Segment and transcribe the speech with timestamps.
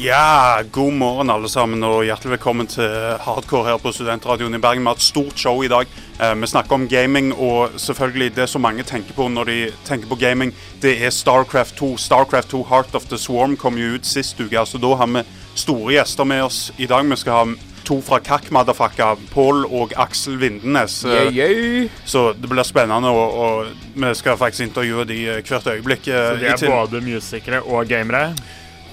[0.00, 2.92] Ja, god morgen alle sammen, og hjertelig velkommen til
[3.24, 4.84] Hardcore her på Studentradioen i Bergen.
[4.84, 5.88] Vi har et stort show i dag.
[6.22, 9.56] Eh, vi snakker om gaming, og selvfølgelig det som mange tenker på når de
[9.88, 10.52] tenker på gaming,
[10.82, 11.96] det er Starcraft 2.
[11.98, 15.24] Starcraft 2 Heart of the Swarm kom jo ut sist uke, så da har vi
[15.58, 17.02] store gjester med oss i dag.
[17.10, 21.00] Vi skal ha to fra Kakk Madafakka, Pål og Aksel Vindenes.
[21.08, 21.90] Yeah, yeah.
[22.06, 26.06] Så det blir spennende, og, og vi skal faktisk intervjue de eh, hvert øyeblikk.
[26.06, 28.28] eh, Så de er både musikere og gamere.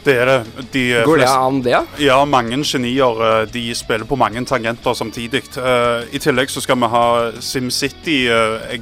[0.05, 0.65] Det er det.
[0.73, 1.79] De eh, Går det an, det?
[2.03, 2.19] ja?
[2.29, 3.21] Mange genier.
[3.41, 5.41] eh, De spiller på mange tangenter samtidig.
[5.57, 7.05] Eh, I tillegg så skal vi ha
[7.41, 8.19] SimCity.
[8.29, 8.81] Jeg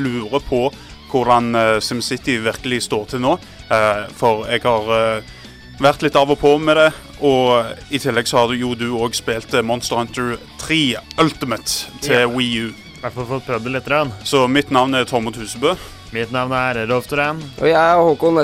[0.00, 0.70] lurer på
[1.12, 1.52] hvordan
[1.84, 3.34] SimCity virkelig står til nå.
[4.16, 5.20] For jeg har
[5.82, 6.86] vært litt av og på med det.
[7.20, 10.78] Og i tillegg så har jo du òg spilt Monster Hunter 3
[11.20, 12.32] Ultimate til yeah.
[12.32, 12.72] Wii U.
[12.72, 13.92] I hvert fall fått prøvd det litt.
[13.92, 14.12] Rann.
[14.24, 15.76] Så mitt navn er Tormod Husebø.
[16.16, 17.44] Mitt navn er Rolf Duran.
[17.60, 18.40] Og jeg er Håkon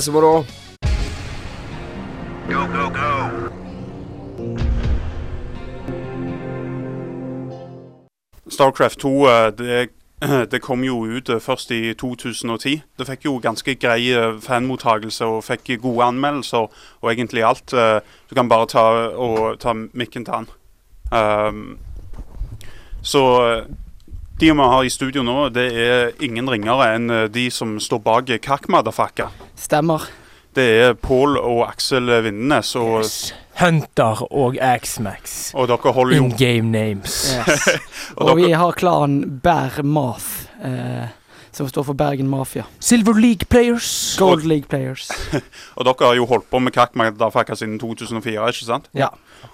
[2.49, 3.53] Nessemoro.
[8.49, 9.89] Starcraft 2 eh, det,
[10.51, 12.81] det kom jo ut eh, først i 2010.
[12.99, 16.69] Det fikk jo ganske grei eh, fanmottagelse og fikk gode anmeldelser
[17.01, 17.75] og egentlig alt.
[18.31, 20.49] Du kan bare ta, og, ta mikken til han.
[21.09, 21.79] Um,
[23.03, 23.23] så
[24.41, 28.33] de vi har i studio nå, det er ingen ringere enn de som står bak
[28.43, 29.31] Kakmadafakka.
[29.57, 30.05] Stemmer.
[30.57, 33.05] Det er Pål og Aksel Vindenes, og,
[33.59, 35.53] Hunter og X-Max.
[35.55, 37.34] og dere holder jo In game names.
[37.34, 37.69] Yes.
[38.17, 41.09] og Og vi har klanen Bær Math, eh,
[41.53, 42.62] som står for Bergen Mafia.
[42.81, 44.17] Silver League players.
[44.19, 45.11] Gold League Players.
[45.77, 48.91] og dere har jo holdt på med Kakmadafakka siden 2004, ikke sant?
[48.95, 49.09] Ja.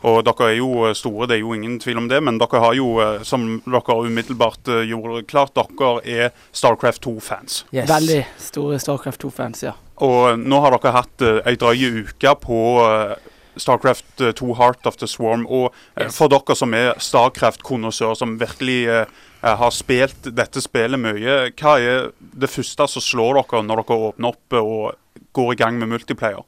[0.04, 2.60] Og dere er jo eh, store, det er jo ingen tvil om det, men dere
[2.60, 7.64] har jo, eh, som dere umiddelbart eh, gjorde klart, dere er Starcraft 2-fans.
[7.72, 7.88] Yes.
[7.88, 9.72] Veldig store Starcraft 2-fans, ja.
[10.02, 13.14] Og nå har dere hatt uh, ei drøy uke på uh,
[13.56, 15.46] Starcraft eh, 2 Heart of the Swarm.
[15.46, 15.68] Og
[16.00, 19.04] uh, for dere som er Starcraft-konnoissører, som virkelig eh,
[19.42, 24.00] eh, har spilt dette spillet mye, hva er det første som slår dere når dere
[24.10, 26.42] åpner opp eh, og går i gang med multiplayer?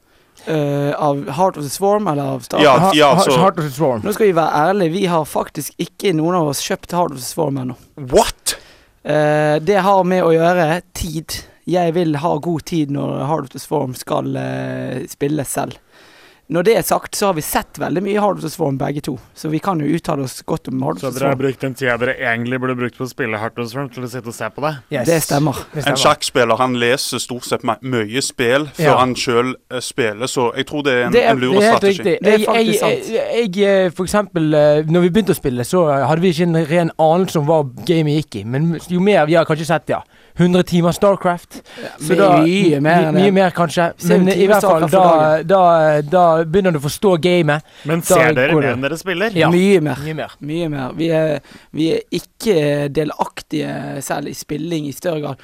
[0.47, 3.71] Uh, av Heart of the Swarm eller av Star Ja, ja, så- Heart of the
[3.73, 4.03] Swarm.
[4.05, 7.17] Nå skal vi være ærlige, vi har faktisk ikke noen av oss kjøpt Heart of
[7.17, 7.75] the Swarm ennå.
[7.97, 8.57] What?!
[9.07, 11.39] Uh, det har med å gjøre tid.
[11.67, 15.75] Jeg vil ha god tid når Hard of the Swarm skal uh, spilles selv.
[16.47, 19.01] Når det er sagt, så har vi sett veldig mye Hard of the Swarm begge
[19.03, 21.39] to, så vi kan jo uttale oss godt om Hard Så of the dere har
[21.41, 24.35] brukt den tida dere egentlig burde brukt på å spille Heartland til å sitte og
[24.37, 24.71] se på det?
[24.95, 25.09] Yes.
[25.09, 25.59] Det stemmer.
[25.73, 25.99] Det En stemmer.
[26.05, 28.95] sjakkspiller han leser stort sett mye spill før Ja.
[29.01, 29.51] han sjøl
[29.83, 31.99] spiller, så jeg tror det er en, Det er, en lur det er helt strategi.
[31.99, 32.23] riktig.
[32.23, 35.41] Det er Jeg, faktisk jeg, jeg, jeg, eh, for eksempel, eh, når vi begynte å
[35.41, 38.45] spille, så hadde vi ikke en ren anelse om hva gamet gikk i.
[38.45, 39.99] Men jo mer vi har kanskje sett, ja.
[40.37, 41.61] 100 timer Starcraft.
[41.99, 43.87] Så da- mye mer enn Mye mer, kanskje.
[44.07, 45.61] Men i hvert fall, da, da,
[46.01, 47.63] da begynner du å forstå gamet.
[47.89, 48.73] Men Da ser dere mer det.
[48.75, 49.31] enn dere spiller?
[49.35, 49.49] Ja.
[49.49, 49.95] Mye mer.
[50.05, 50.35] Mye mer.
[50.41, 50.91] Mye mer.
[50.93, 51.39] Vi er,
[51.73, 52.57] vi er ikke
[52.93, 55.37] delaktige selv i spilling i større grad.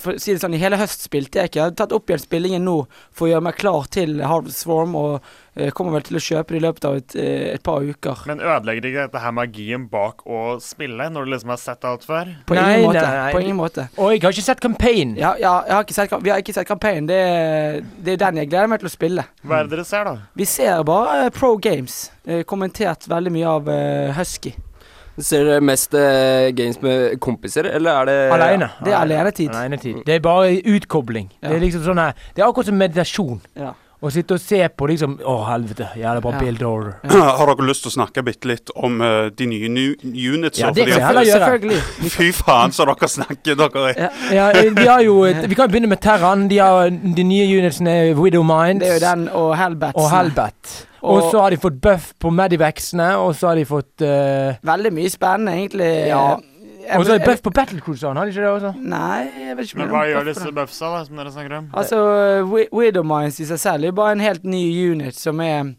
[0.00, 1.60] For å si det sånn, I hele høst spilte jeg ikke.
[1.60, 2.78] Jeg har tatt opp igjen spillingen nå
[3.12, 5.20] for å gjøre meg klar til Harvest Swarm, og
[5.74, 8.20] kommer vel til å kjøpe det i løpet av et, eh, et par uker.
[8.30, 12.04] Men ødelegger ikke dette her magien bak å spille, når du liksom har sett alt
[12.06, 12.30] før?
[12.46, 13.02] På Nei, ingen måte.
[13.02, 13.32] nei, nei.
[13.34, 13.88] På ingen måte.
[13.98, 15.16] Og jeg har ikke sett campaign.
[15.18, 17.06] Ja, ja, jeg har ikke sett, vi har ikke sett campaign.
[17.10, 19.24] Det, er- det er den jeg gleder meg til å spille.
[19.44, 20.16] Hva er det dere ser, da?
[20.36, 22.10] Vi ser bare eh, Pro Games.
[22.26, 24.54] Eh, kommentert veldig mye av eh, Husky.
[25.20, 28.70] Ser dere mest eh, games med kompiser, eller er det Alene.
[28.84, 29.50] Det er alenetid.
[29.52, 29.98] Alenetid.
[30.06, 31.26] Det er bare utkobling.
[31.42, 31.48] Ja.
[31.50, 33.40] Det er liksom sånn her Det er akkurat som meditasjon.
[33.58, 33.74] Ja.
[34.00, 35.90] Å sitte og se på liksom Å, helvete.
[36.00, 36.38] Jævlig bra Ja.
[36.40, 36.94] build order.
[37.38, 40.58] Har dere lyst til å snakke bitte litt om uh, de nye nu units?
[40.62, 41.50] Ja, det kan heller gjøre.
[41.50, 42.10] Selvfølgelig.
[42.16, 43.92] Fy faen, så dere snakker, dere.
[44.32, 46.48] Ja, Ja, vi har jo et- Vi kan begynne med Terran.
[46.48, 49.96] De, har, de nye unitsene er Widow Minds Det er jo den og Hellbats.
[50.00, 50.76] og Hellbat.
[51.02, 54.56] Og Og- så har de fått buff på Medivexene, og så har de fått uh,
[54.64, 55.92] Veldig mye spennende, egentlig.
[56.08, 56.38] Ja.
[56.96, 58.72] Og så er det jeg- buff på Battlecruiseren, har de ikke det også?
[58.80, 61.70] Nei, jeg vet ikke Men hva det gjør disse buffsa, da, som dere snakker om?
[61.74, 61.96] Altså,
[62.50, 64.62] Wi- Widow Minds i seg selv er bare en helt ny
[64.92, 65.74] unit som er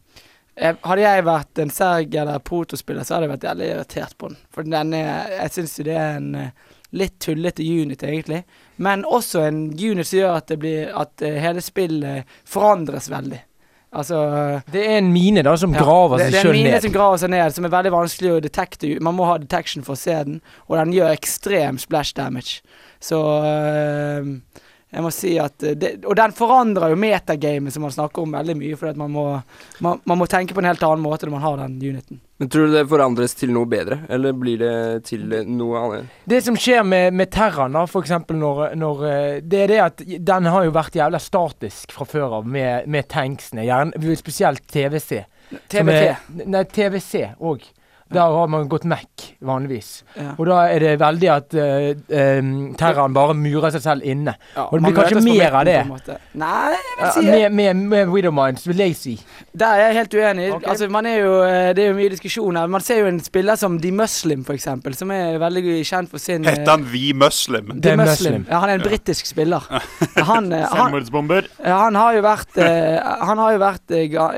[0.58, 4.28] jeg, Hadde jeg vært en Serg eller protospiller, så hadde jeg vært jævlig irritert på
[4.30, 4.38] den.
[4.52, 6.50] For den er Jeg syns jo det er en eh,
[6.92, 8.44] litt tullete unit, egentlig.
[8.78, 13.40] Men også en unit som gjør at det blir At eh, hele spillet forandres veldig.
[13.92, 16.72] Altså Det er en mine da som Ja, graver seg det er sjøl en mine
[16.78, 16.82] ned.
[16.86, 18.92] som graver seg ned, som er veldig vanskelig å detekte.
[19.04, 20.38] Man må ha detection for å se den,
[20.70, 22.62] og den gjør ekstrem splash damage.
[23.04, 24.30] Så øh,
[24.92, 28.34] Jeg må si at eh, det, Og den forandrer jo metagamet som man snakker om
[28.36, 29.24] veldig mye, fordi at man må,
[29.80, 32.20] man, man må tenke på en helt annen måte når man har den uniten.
[32.42, 34.74] Men tror du det forandres til noe bedre, eller blir det
[35.08, 36.16] til noe annet?
[36.26, 39.82] Det som skjer med, med Terran, da, for eksempel når, når eh, Det er det
[39.86, 43.64] at den har jo vært jævla statisk fra før av med, med tanksene.
[43.70, 45.22] Gjerne, spesielt TVC.
[45.72, 46.02] TVT.
[46.02, 47.64] Er- Nei, TVC òg.
[48.12, 50.04] Der har man gått Mac, vanligvis.
[50.18, 50.34] Ja.
[50.38, 52.50] Og da er det veldig at uh,
[52.80, 54.34] Terran bare murer seg selv inne.
[54.56, 55.78] Ja, og det blir kanskje mer av det.
[56.42, 58.12] Nei, jeg vil Ja, si med, med, med
[58.68, 59.16] vil jeg si.
[59.58, 60.48] Der er jeg helt uenig.
[60.58, 60.70] Okay.
[60.74, 62.70] Altså, man er jo, eh, det er jo mye diskusjon her.
[62.72, 66.46] Man ser jo en spiller som The Muslim, eksempel, som er veldig kjent for sin
[66.48, 67.72] Heter han The Muslim?
[67.74, 68.12] The The Muslim.
[68.12, 68.46] Muslim.
[68.50, 69.68] Ja, han er en britisk spiller.
[70.32, 70.94] Han, eh, han,
[71.64, 73.94] han har jo vært Han har jo vært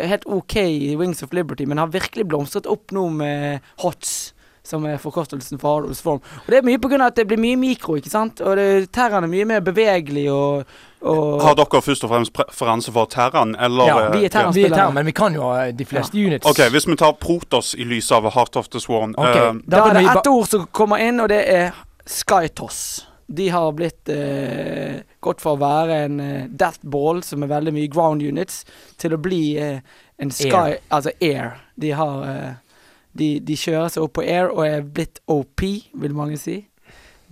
[0.10, 4.34] helt OK i Wings of Liberty, men har virkelig blomstret opp nå med HOTS.
[4.64, 6.22] Som er forkortelsen for Hardwoods form.
[6.24, 7.02] Og det er mye pga.
[7.10, 8.40] at det blir mye mikro, ikke sant?
[8.40, 10.64] Og det, Terran er mye mer bevegelig og,
[11.04, 14.56] og Har dere først og fremst preferanse for terren, eller Ja, eh, vi er Terran.
[14.56, 16.48] Vi er terren men vi kan jo ha de fleste units.
[16.48, 19.84] OK, hvis vi tar Protos i lys av Heart of the Sworn okay, uh, Da
[19.90, 21.74] er det vi ett ord som kommer inn, og det er
[22.08, 23.10] Skytoss.
[23.28, 27.74] De har blitt eh, gått fra å være en eh, death ball, som er veldig
[27.74, 28.64] mye ground units,
[29.00, 29.80] til å bli eh,
[30.22, 30.76] en sky Air.
[30.94, 31.56] Altså air.
[31.80, 32.52] De har eh,
[33.14, 35.62] de, de kjører seg opp på air og er blitt OP,
[35.94, 36.64] vil mange si.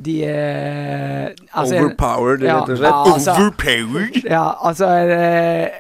[0.02, 2.90] De er altså Overpowered, ja, rett og slett.
[2.90, 4.22] ja, altså, Overpowered?
[4.26, 5.80] ja, altså eh,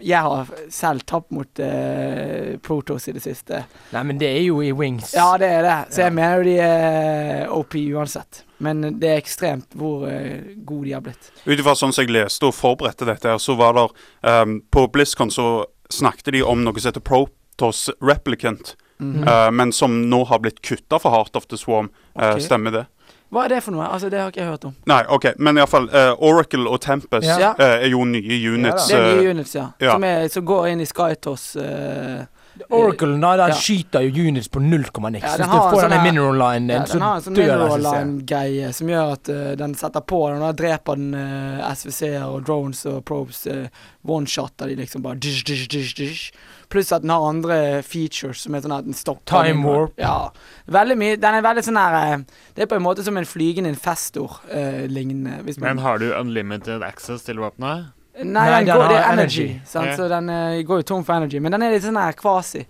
[0.00, 3.64] Jeg har selv tapt mot uh, Protos i det siste.
[3.92, 5.10] Nei, men det er jo i Wings.
[5.18, 5.76] Ja, det er det.
[5.92, 6.06] Så Ja.
[6.06, 8.44] jeg mener de er OP uansett.
[8.62, 11.32] Men det er ekstremt hvor uh, gode de har blitt.
[11.44, 13.88] Ut ifra sånn som jeg leste og forberedte dette, her, så var det
[14.22, 19.28] um, På BlizzCon så snakket de om noe som heter Protos Replicant, Mhm.
[19.28, 21.90] eh, men som nå har blitt kutta fra Heart of the Swarm.
[22.16, 22.34] Okay.
[22.34, 22.40] Ok.
[22.42, 22.86] stemmer det?
[23.30, 23.84] Hva er det for noe?
[23.84, 24.74] Altså, Det har ikke jeg hørt om.
[24.86, 27.50] Nei, OK, men iallfall uh, Oracle og Tempest Ja.
[27.58, 28.86] uh, er jo nye units.
[28.88, 29.66] Det er eh, nye units, ja.
[29.80, 29.92] ja.
[29.92, 31.56] Som, er, som går inn i Skytoss.
[31.60, 32.24] Uh,
[32.70, 33.54] Oracle nei, den Ja.
[33.54, 35.22] skyter jo units på null komma niks.
[35.24, 37.36] Ja, Hvis den du har får sånn denne mineral line, ja, den har en sånn
[37.36, 41.68] mineral line-greie som gjør at uh, den setter på den, og da dreper den uh,
[41.74, 43.46] SVC-er og drones og probes.
[43.46, 43.68] Uh,
[44.08, 46.32] One-shotter de liksom bare dish, dish, dish, dish.
[46.68, 49.94] Pluss at den har andre features som er sånn at den stopper Time warp.
[50.00, 50.30] Ja.
[50.68, 52.24] Veldig mye Den er veldig sånn her eh,
[52.56, 54.84] Det er på en måte som en flygende infestor eh.
[54.88, 57.94] Uh, Men har du unlimited access til våpenet?
[58.18, 59.42] Nei, Nei, den den går, det er energy.
[59.46, 59.66] energy.
[59.66, 59.86] Sant?
[59.92, 59.96] Ja.
[59.96, 61.38] Så den uh, går jo tom for energy.
[61.40, 62.64] Men den er litt sånn her kvasi.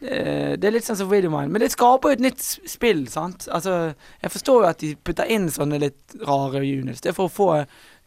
[0.00, 1.48] Uh, det er litt sånn som Videomine.
[1.48, 3.48] Men det skaper jo et nytt spill, sant.
[3.48, 7.00] Altså, jeg forstår jo at de putter inn sånne litt rare units.
[7.00, 7.48] Det er for å få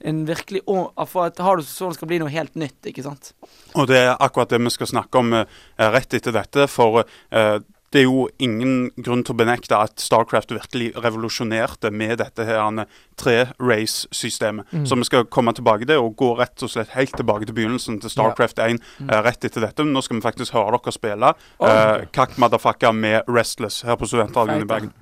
[0.04, 0.64] en virkelig
[1.08, 3.34] For at har du det skal bli noe helt nytt, ikke sant.
[3.76, 5.46] Og det er akkurat det vi skal snakke om eh,
[5.80, 6.68] rett etter dette.
[6.72, 7.60] For eh,
[7.94, 12.88] det er jo ingen grunn til å benekte at Starcraft virkelig revolusjonerte med dette her
[13.22, 14.66] tre-race-systemet.
[14.74, 14.88] Mm.
[14.90, 18.02] Så vi skal komme tilbake til og gå rett og slett helt tilbake til begynnelsen
[18.02, 19.86] til Starcraft 1 eh, rett etter dette.
[19.86, 21.70] Men nå skal vi faktisk høre dere spille Oi.
[21.70, 24.94] uh, Kakk Madafakka med Restless her på Studentradioen i Bergen.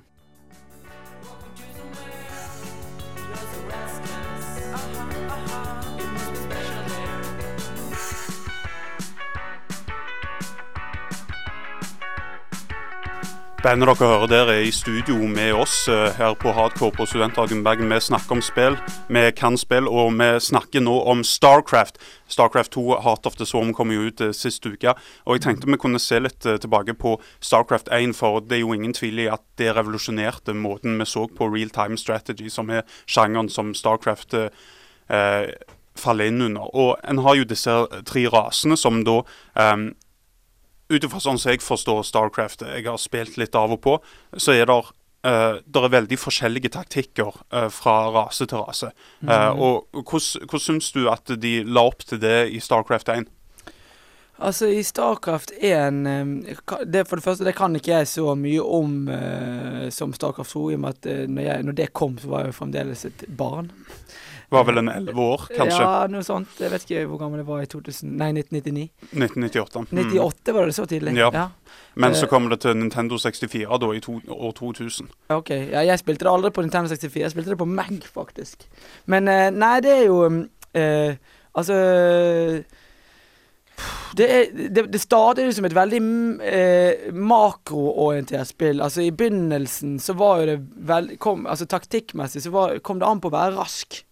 [13.62, 17.60] Bandet dere hører der er i studio med oss eh, her på Hardcore på Studenthagen
[17.62, 17.92] Bergen.
[17.94, 18.74] Vi snakker om spill,
[19.06, 22.00] vi kan spill, og vi snakker nå om Starcraft.
[22.26, 24.96] Starcraft 2, Heart of the Swarm, kom jo ut eh, sist uke.
[25.24, 28.64] Og jeg tenkte vi kunne se litt eh, tilbake på Starcraft 1, for det er
[28.64, 32.66] jo ingen tvil i at det revolusjonerte måten vi så på real time strategy, som
[32.74, 34.50] er sjangeren som Starcraft eh,
[35.06, 35.52] eh,
[35.94, 36.66] faller inn under.
[36.74, 39.20] Og en har jo disse tre rasene som da
[39.54, 39.92] eh,
[40.92, 43.98] ut ifra sånn som jeg forstår Starcraft, jeg har spilt litt av og på,
[44.36, 44.78] så er det
[45.26, 48.92] uh, er veldig forskjellige taktikker uh, fra rase til rase.
[49.22, 53.30] Eh, og hvordan syns du at de la opp til det i Starcraft 1?
[54.42, 56.56] Altså, i Starcraft 1 eh,
[56.86, 60.64] det, For det første, det kan ikke jeg så mye om eh, som Starcraft 2,
[60.70, 63.04] i og med at eh, når, jeg, når det kom, så var jeg jo fremdeles
[63.06, 63.70] et barn.
[64.52, 65.80] Var vel en elleve år, kanskje?
[65.80, 66.58] Ja, noe sånt.
[66.60, 68.84] Jeg vet ikke hvor gammel jeg var i 2000, nei, 1999.
[69.12, 69.84] 1998.
[69.88, 70.02] Mm.
[70.12, 71.16] 98 var det så tidlig?
[71.16, 71.48] Ja.
[71.94, 75.08] Men så Eh, kom det til Nintendo 64 da i to, år 2000.
[75.32, 78.68] Ok, ja, jeg spilte det aldri på Nintendo 64, jeg spilte det på Mac, faktisk.
[79.06, 81.16] Men eh, nei, det er jo eh,
[81.52, 81.74] Altså
[84.16, 88.80] det, er, det, det startet jo som et veldig mm, eh, makroorientert spill.
[88.84, 90.56] Altså I begynnelsen så var jo det
[90.88, 94.02] vel, kom, Altså Taktikkmessig så var, kom det an på å være rask.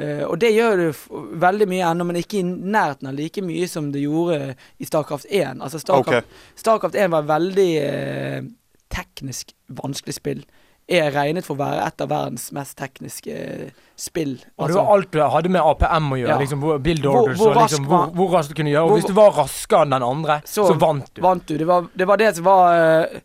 [0.00, 0.86] Eh, og det gjør det
[1.42, 5.26] veldig mye ennå, men ikke i nærheten av like mye som det gjorde i Starcraft
[5.28, 5.60] 1.
[5.60, 6.54] Altså Starcraft, okay.
[6.56, 8.40] Starcraft 1 var veldig eh,
[8.90, 10.42] teknisk vanskelig spill.
[10.90, 14.32] er regnet for å være et av verdens mest tekniske eh, spill.
[14.58, 16.32] Og det Altså, var alt du hadde med APM å gjøre.
[16.32, 16.38] Ja.
[16.40, 18.82] liksom Build orders hvor og liksom, hvor, hvor raskt du kunne gjøre.
[18.82, 21.20] Og hvor- hvis du var raskere enn den andre, så, Så vant du.
[21.22, 21.54] vant du.
[21.58, 23.20] Det var, det var det som var eh,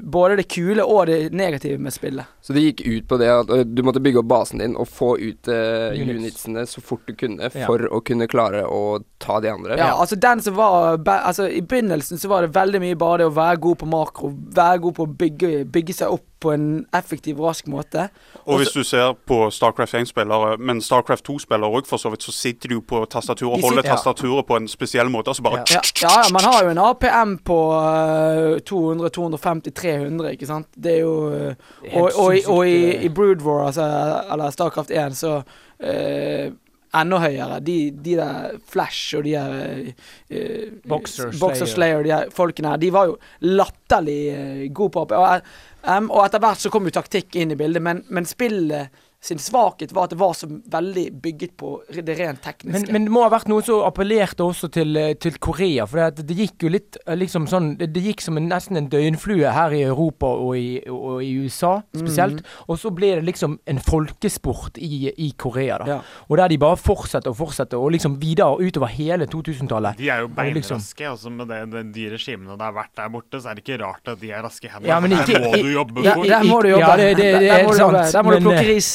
[0.00, 2.24] både det kule og det negative med spillet.
[2.40, 5.16] Så det gikk ut på det at du måtte bygge opp basen din og få
[5.18, 7.66] ut uh, unitsene så fort du kunne Ja.
[7.66, 9.76] for å kunne klare å ta de andre.
[9.78, 13.28] Ja, altså den som var Altså I begynnelsen så var det veldig mye bare det
[13.30, 14.32] å være god på makro.
[14.56, 18.08] Være god på å bygge, bygge seg opp på en effektiv rask måte.
[18.44, 22.32] Og hvis du ser på Starcraft 1-spillere, men Starcraft 2-spillere òg, for så vidt, så
[22.32, 23.96] sitter du på tastaturet og holder sitter- ja.
[23.96, 25.32] tastaturet på en spesiell måte.
[25.32, 30.32] Altså bare Ja, ja, ja man har jo en APM på eh, 200, 250, 300,
[30.36, 30.68] ikke sant.
[30.76, 31.54] Det er jo eh,
[31.96, 32.76] Og, og, i- og i,
[33.06, 33.88] i Brood War, altså,
[34.32, 36.52] eller Starcraft 1, så uh,
[36.96, 37.58] enda høyere.
[37.60, 39.90] De, de der Flash og de der
[40.30, 42.02] uh, Boxer Boxer Slayer.
[42.06, 45.42] De der folkene her, de var jo latterlig uh, gode på AP.
[45.86, 49.40] Eh, og etter hvert så kom jo taktikk inn i bildet, men, men spillet sin
[49.42, 52.86] svakhet var at det var så veldig bygget på det rent tekniske.
[52.86, 55.86] Men, men det må ha vært noe som appellerte også til, eh, til Korea.
[55.90, 58.78] For det, det gikk jo litt eh, liksom sånn Det, det gikk som en, nesten
[58.78, 62.38] en døgnflue her i Europa og i, og i USA spesielt.
[62.44, 62.54] Mm.
[62.70, 65.86] Og så ble det liksom en folkesport i, i Korea, da.
[65.90, 65.98] Ja.
[66.30, 69.98] Og der de bare fortsetter og fortsetter, og liksom videre utover hele 2000-tallet.
[69.98, 70.76] De er jo beinraske.
[70.76, 71.12] liksom-.
[71.16, 73.80] Også med det, det, de regimene det har vært der borte, så er det ikke
[73.82, 74.90] rart at de er raske i hendene.
[74.92, 76.86] Ja, men Der må du jobbe Ja, der må du jobbe.
[76.86, 78.12] Ja, det- det- det er helt sant.
[78.12, 78.90] Der må du plukke eh, ris.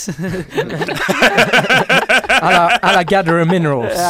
[2.42, 4.02] Eller, eller gather minerals.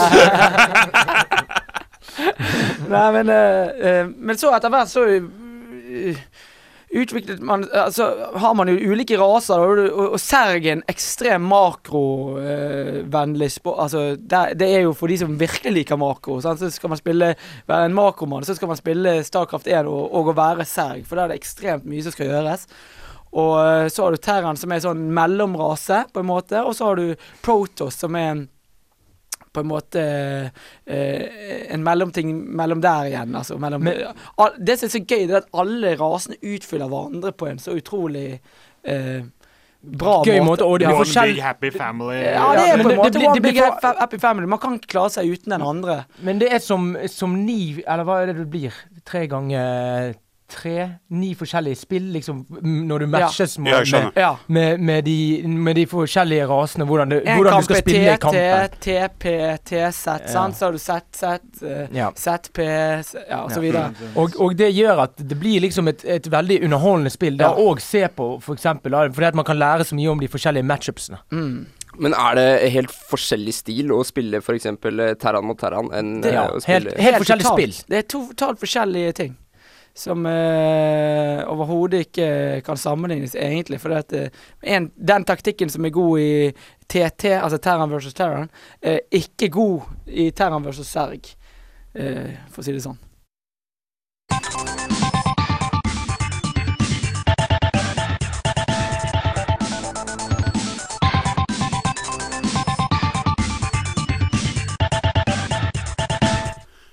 [2.92, 3.36] Nei, men uh,
[3.88, 6.16] eh, Men så etter hvert så uh,
[6.92, 8.08] utviklet man Altså
[8.42, 13.80] har man jo ulike raser, og, og, og en ekstrem makrovennlig sport.
[13.86, 16.42] Altså, det, det er jo for de som virkelig liker makro.
[16.42, 16.60] Sant?
[16.60, 17.36] Så skal man spille
[17.68, 21.16] være en makromann, så skal man spille Starcraft 1 og, og å være Serg, for
[21.16, 22.62] da er det ekstremt mye som skal gjøres.
[23.32, 26.64] Og eh, så har du Terran, som er sånn mellomrase, på en måte.
[26.68, 28.48] Og så har du Protoss, som er en
[29.52, 30.00] på en måte
[30.86, 33.34] eh, en mellomting mellom der igjen.
[33.36, 36.88] Altså, mellom, Men- all, det som er så gøy, det er at alle rasene utfyller
[36.88, 38.40] hverandre på en så utrolig
[38.88, 39.26] eh,
[39.82, 40.46] bra Gøy måte.
[40.48, 42.22] måte, og det blir One forskjell- big happy family.
[42.22, 44.18] Ja, det er på en det- måte det blir- one det blir big for- happy
[44.24, 44.48] family.
[44.48, 46.06] Man kan ikke klare seg uten den andre.
[46.22, 48.72] Men det er som, som ni Eller hva er det det blir?
[49.04, 50.16] Tre ganger
[50.52, 50.88] tre?
[51.16, 54.12] Ni forskjellige spill, liksom, når du matches med, Ja, Med.
[54.20, 54.32] Ja.
[54.48, 55.18] med, med, de,
[55.48, 56.86] med de forskjellige rasene.
[56.86, 58.78] Hvordan, det, hvordan du skal spille i kampen.
[58.84, 59.26] TP,
[59.66, 60.18] TZ, Ja.
[60.28, 60.56] sant?
[60.60, 61.24] Så har du ZZ,
[61.64, 62.60] eh, ZP,
[63.02, 63.94] s- ja, og så videre.
[64.16, 67.38] Og, og det gjør at det blir liksom et, et veldig underholdende spill.
[67.38, 67.56] Der Ja.
[67.56, 70.64] òg se på, for eksempel, fordi at man kan lære så mye om de forskjellige
[70.68, 71.18] matchupsene.
[71.32, 71.66] Mm.
[72.00, 74.64] Men er det helt forskjellig stil å spille f.eks.
[75.20, 77.60] Terran mot Terran enn Det- eh, Ja, å helt, spille helt forskjellige totalt.
[77.60, 77.86] spill.
[77.90, 79.36] Det er to totalt forskjellige ting.
[79.94, 82.28] Som eh, overhodet ikke
[82.66, 83.82] kan sammenlignes, egentlig.
[83.84, 84.32] For at, eh,
[84.62, 86.32] en, den taktikken som er god i
[86.88, 88.50] TT, altså Terran versus Terran,
[88.82, 91.34] er ikke god i Terran versus Serg,
[91.94, 93.00] eh, for å si det sånn.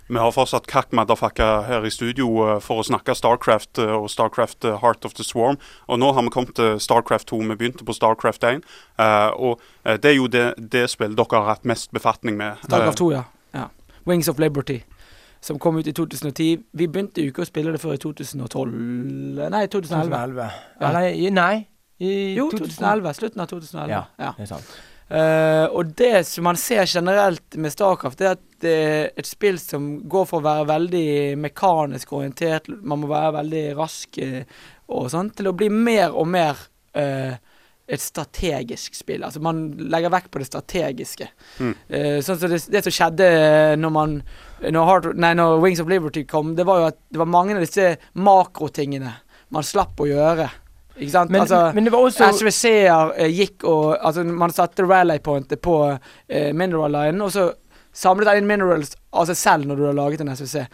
[0.08, 4.08] Vi har fortsatt Kakk Motherfucker her i studio eh, for å snakke Starcraft eh, og
[4.10, 5.58] Starcraft eh, Heart of the Swarm.
[5.88, 7.42] Og nå har vi kommet til Starcraft 2.
[7.50, 8.62] Vi begynte på Starcraft 1.
[8.98, 12.56] eh, og det er jo det, det spillet dere har hatt mest befatning med.
[12.64, 13.22] Starcraft Eh, 2, ja.
[13.54, 13.66] ja.
[14.08, 14.80] Wings of Liberty.
[15.40, 16.64] Som kom ut i 2010.
[16.72, 19.70] Vi begynte ikke å spille det før i 2012 Nei, 2011.
[19.70, 20.48] 2011.
[20.80, 20.88] Ja.
[20.88, 21.66] Eller nei.
[22.00, 22.72] I Jo, 2000.
[22.80, 23.12] 2011.
[23.20, 23.92] Slutten av 2011.
[23.92, 24.00] Ja.
[24.18, 24.32] ja.
[24.38, 24.72] Det er sant.
[25.08, 29.28] Eh, og det som man ser generelt med Starcraft, det er at det er et
[29.28, 31.10] spill som går for å være veldig
[31.40, 32.68] mekanisk orientert.
[32.68, 34.42] Man må være veldig rask eh,
[34.92, 36.56] og sånn, til å bli mer og mer
[36.96, 37.34] uh,
[37.88, 39.20] et strategisk spill.
[39.24, 41.28] Altså man legger vekk på det strategiske.
[41.60, 41.74] Mm.
[41.92, 43.26] Uh, sånn som det, det som skjedde
[43.80, 44.14] når man
[44.64, 47.58] når, Heart, nei, når Wings of Liberty kom, det var jo at det var mange
[47.58, 49.12] av disse makrotingene
[49.54, 50.48] man slapp å gjøre.
[50.98, 51.30] Ikke sant?
[51.30, 55.62] Men, altså, men det var også SVC-er eh, gikk og Altså, man satte rally pointet
[55.64, 57.50] på eh, mineral line, og så
[57.94, 60.66] samlet den inn minerals av seg selv når du har laget en SVC.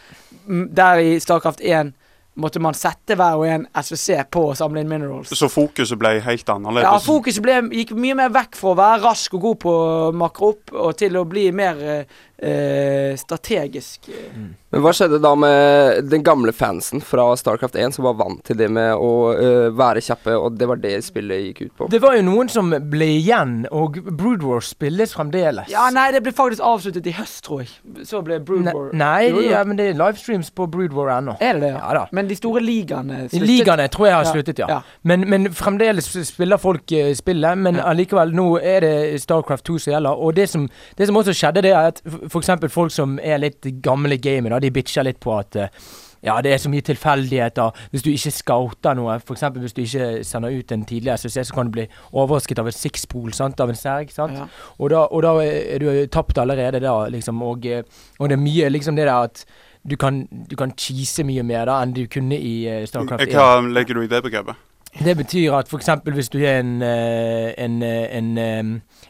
[0.77, 1.93] Der i Starcraft 1
[2.35, 5.31] måtte man sette hver og en SVC på å samle inn minerals.
[5.31, 6.87] Så fokuset ble helt annerledes.
[6.89, 10.11] Ja, fokuset ble, gikk mye mer vekk fra å være rask og god på å
[10.19, 14.09] makre opp, og til å bli mer eh, eh, strategisk.
[14.35, 14.53] Mm.
[14.75, 18.57] Men hva skjedde da med den gamle fansen fra Starcraft 1 som var vant til
[18.59, 21.87] det med å uh, være kjappe, og det var det spillet gikk ut på?
[21.93, 25.69] Det var jo noen som ble igjen, og Brood Wars spilles fremdeles.
[25.71, 27.71] Ja, nei, det ble faktisk avsluttet i høst, tror jeg.
[28.09, 29.47] Så ble Brood Ne War nei, Jo, jo.
[29.53, 31.37] ja, men det er livestreams på Brood War ennå.
[31.39, 31.79] Er det det, ja?
[31.85, 32.03] Ja da.
[32.11, 33.47] Men de store ligaene sluttet.
[33.47, 34.67] Ligaene tror jeg har Ja, sluttet, ja.
[34.75, 34.81] ja.
[35.07, 37.57] Men, men fremdeles spiller folk uh, spillet.
[37.63, 37.87] Men Ja.
[37.93, 40.19] allikevel, nå er det Starcraft 2 som gjelder.
[40.19, 40.67] Og det som,
[40.99, 44.15] det som også skjedde, det er at f- for eksempel folk som er litt gamle
[44.17, 45.67] i gamet, da, de bitcher litt på at eh,
[46.25, 47.75] ja, det er så mye tilfeldigheter.
[47.91, 49.43] Hvis du ikke scouter noe, f.eks.
[49.61, 51.83] hvis du ikke sender ut en tidlig SSC, så kan du bli
[52.17, 54.09] overrasket av en sixpool, sant, av en serg.
[54.15, 54.33] sant?
[54.39, 54.47] Ja.
[54.79, 57.43] Og, da, og da er du tapt allerede, da, liksom.
[57.45, 57.83] Og, eh,
[58.19, 59.45] og det er mye liksom det der at
[59.85, 63.35] du kan, du kan cheese mye mer da enn du kunne i eh, Starcraft 1.
[63.37, 64.57] Hva legger du i det begrepet?
[65.03, 65.89] Det betyr at f.eks.
[66.15, 68.37] hvis du er en, eh, en, eh, en,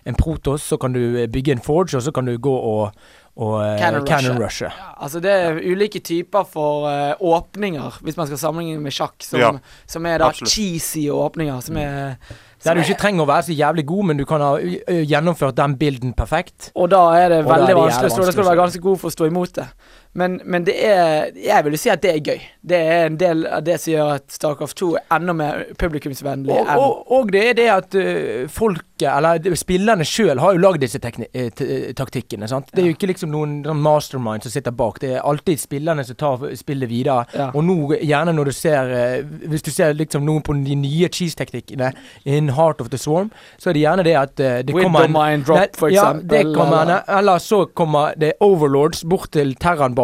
[0.06, 2.92] en Protos, så kan du eh, bygge en Forge, og så kan du gå og,
[3.38, 4.66] og Cannon Cannon rushe.
[4.66, 9.14] Ja, altså Det er ulike typer for uh, åpninger, hvis man skal sammenligne med sjakk,
[9.22, 9.52] som, Ja,
[9.86, 10.52] som er da absolutt.
[10.56, 11.60] cheesy åpninger.
[11.62, 12.16] Som er
[12.64, 15.56] Der du er- ikke trenger å være så jævlig god, men du kan ha gjennomført
[15.56, 16.72] den bilden perfekt.
[16.76, 18.26] Og da er det veldig vanskelig å stå.
[18.26, 19.68] Da skal du være ganske god for å stå imot det.
[20.16, 22.44] Men, men det er Jeg vil jo si at det er gøy.
[22.66, 26.56] Det er en del av det som gjør at Starcraft 2 er enda mer publikumsvennlig
[26.56, 30.80] Og, og, og det er det at uh, folket, eller spillerne sjøl, har jo lagd
[30.86, 32.48] disse eh, eh, taktikkene.
[32.48, 32.70] sant?
[32.72, 35.02] Det er jo ikke liksom noen mastermind som sitter bak.
[35.04, 37.26] Det er alltid spillerne som tar spillet videre.
[37.36, 37.50] Ja.
[37.52, 41.10] Og nå, gjerne når du ser uh, Hvis du ser liksom noen på de nye
[41.12, 41.92] cheese-teknikkene
[42.24, 45.44] in Heart of the Swarm, så er det gjerne det at uh, det kommer en
[45.46, 46.32] Drop, Nei, for ja, eksempel.
[46.32, 49.54] det kommer eller- eller så kommer det Overlords bort til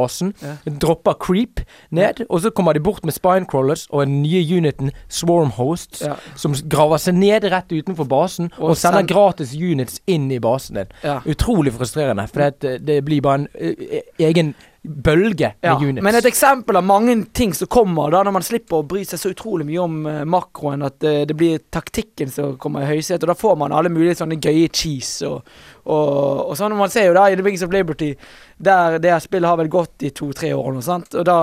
[0.02, 0.34] Terran-basen.
[0.42, 0.72] Ja.
[0.82, 1.60] Dropper Creep
[1.92, 6.16] ned, og så kommer de bort med Spinecrawlers og den nye uniten Swarm Hosts, Ja.
[6.36, 10.40] som graver seg ned rett utenfor basen og, Og sender send- gratis units inn i
[10.40, 10.86] basen din.
[11.26, 16.04] Utrolig frustrerende, for det, det blir bare en e- egen bølge Ja, med units.
[16.04, 19.22] men et eksempel av mange ting som kommer da når man slipper å bry seg
[19.22, 23.28] så utrolig mye om uh, makroen, at uh, det blir taktikken som kommer i høysetet.
[23.28, 25.46] Og da får man alle mulige sånne gøye cheese og,
[25.86, 26.78] og, og sånn.
[26.80, 28.16] Man ser jo da i The Wings of Liberty,
[28.58, 31.14] der det spillet har vel gått i to-tre år nå, sant.
[31.14, 31.40] Og da,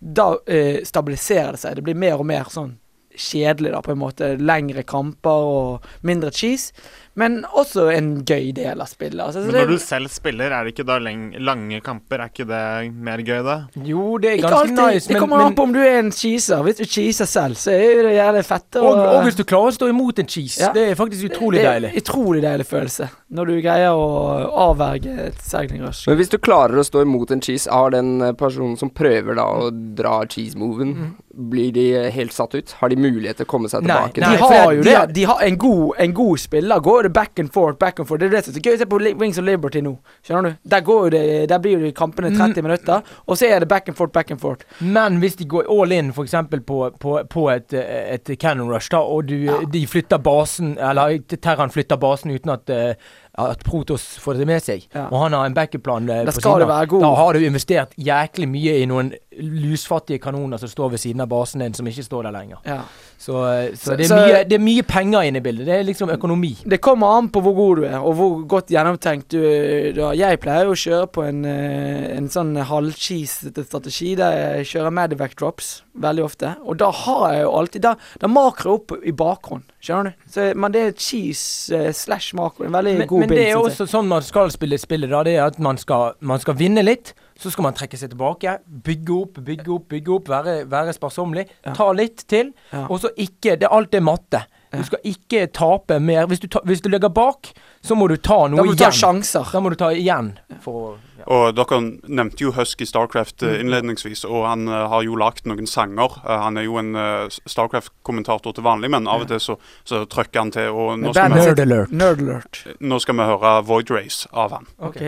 [0.00, 1.76] da uh, stabiliserer det seg.
[1.76, 2.78] Det blir mer og mer sånn
[3.18, 4.32] kjedelig, da, på en måte.
[4.40, 6.72] Lengre kamper og mindre cheese.
[7.16, 9.18] Men også en gøy del av spillet.
[9.24, 12.20] Altså, men Men det- når du selv spiller, er det ikke da lange kamper?
[12.20, 13.56] Er ikke det mer gøy, da?
[13.82, 14.94] Jo, det er ganske alltid.
[14.94, 16.62] nice, det men, kommer an på om du er en cheeser.
[16.62, 18.76] Hvis du cheeser selv, så er det gjerne fett.
[18.76, 20.60] og, og hvis du klarer å stå imot en cheese.
[20.60, 20.72] Ja.
[20.72, 22.02] Det er faktisk utrolig det er deilig.
[22.02, 23.08] Utrolig deilig følelse.
[23.32, 26.06] Når du greier å avverge et seigling-rush.
[26.08, 29.42] Men hvis du klarer å stå imot en cheese, har den personen som prøver da
[29.44, 32.70] å dra cheese-moven, blir de helt satt ut?
[32.80, 34.18] Har de mulighet til å komme seg tilbake?
[34.20, 34.36] nei.
[34.36, 34.96] De har jo de det.
[34.96, 36.80] har- De har en god, en god spiller.
[36.80, 38.20] Går det back and forth, back and forth.
[38.22, 39.94] Det er det som er så gøy å se på Wings of Liberty nå.
[40.26, 40.56] Skjønner du?
[40.74, 43.96] Der, går det, der blir jo kampene 30 minutter, og så er det back and
[43.98, 44.66] forth, back and forth.
[44.80, 46.36] Men hvis de går all in f.eks.
[46.68, 49.58] På, på, på et, et cannon rush, da, og du, Ja.
[49.72, 52.94] de flytter basen Eller Terran flytter basen uten at, eh,
[53.38, 55.06] at Protos får det med seg, Ja.
[55.10, 60.18] og han har en backup-plan eh, da har du investert jæklig mye i noen lusfattige
[60.22, 62.58] kanoner som står ved siden av basen din, som ikke står der lenger.
[62.66, 62.80] Ja.
[63.18, 65.66] Så, eh, så, Så- det, er så- mye, det er mye penger inne i bildet.
[65.66, 66.56] Det er liksom økonomi.
[66.68, 70.14] Det kommer an på hvor god du er, og hvor godt gjennomtenkt du er.
[70.14, 75.34] Jeg pleier å kjøre på en, eh, en sånn halvcheesete strategi der jeg kjører medivac
[75.36, 76.56] drops veldig ofte.
[76.64, 80.12] Og da har jeg jo alltid Da, da jeg opp i bakgrunnen, skjønner du.
[80.30, 82.64] Så, men det er cheese eh, slash makro.
[82.64, 83.38] En veldig Men, god men bild.
[83.40, 85.10] det er også sånn man skal spille spillet.
[85.10, 87.14] da Det er at man skal, man skal vinne litt.
[87.38, 88.56] Så skal man trekke seg tilbake.
[88.66, 90.30] Bygge opp, bygge opp, bygge opp.
[90.32, 91.46] Være, være sparsommelig.
[91.62, 91.74] Ja.
[91.76, 92.50] Ta litt til.
[92.72, 92.88] Ja.
[92.88, 94.42] Og så ikke det, Alt er matte.
[94.72, 94.80] Ja.
[94.80, 96.26] Du skal ikke tape mer.
[96.28, 98.58] Hvis du, ta, hvis du ligger bak, så må du ta noe igjen.
[98.58, 99.46] Da må du ta sjanser.
[99.54, 100.34] Da må du ta igjen.
[100.64, 101.24] For å ja.
[101.34, 103.48] Og dere nevnte jo Husky Starcraft Mm.
[103.48, 106.14] eh, innledningsvis, og han uh, har jo lagt noen sanger.
[106.24, 110.04] Uh, han er jo en uh, Starcraft-kommentator til vanlig, men av og til så, så
[110.06, 110.70] trykker han til.
[110.70, 114.70] Og nå skal, vi, nå skal vi høre Void Race av han.
[114.78, 115.02] Ok.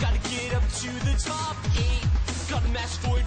[0.00, 2.04] Gotta get up to the top eight.
[2.50, 3.23] Gotta match Void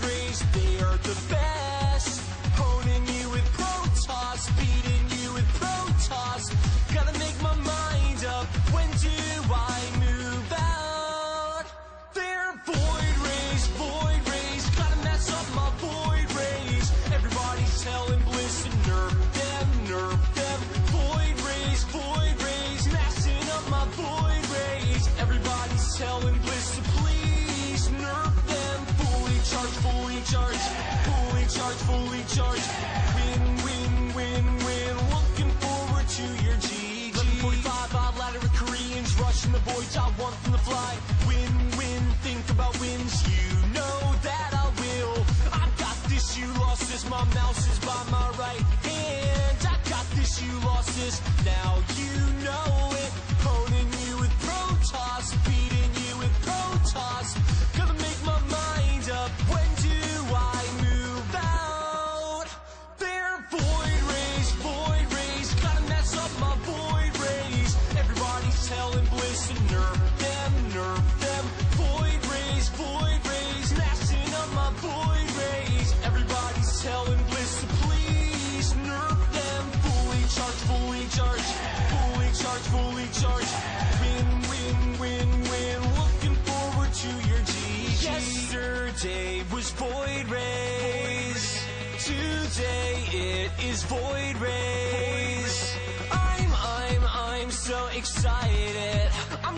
[51.46, 51.77] Now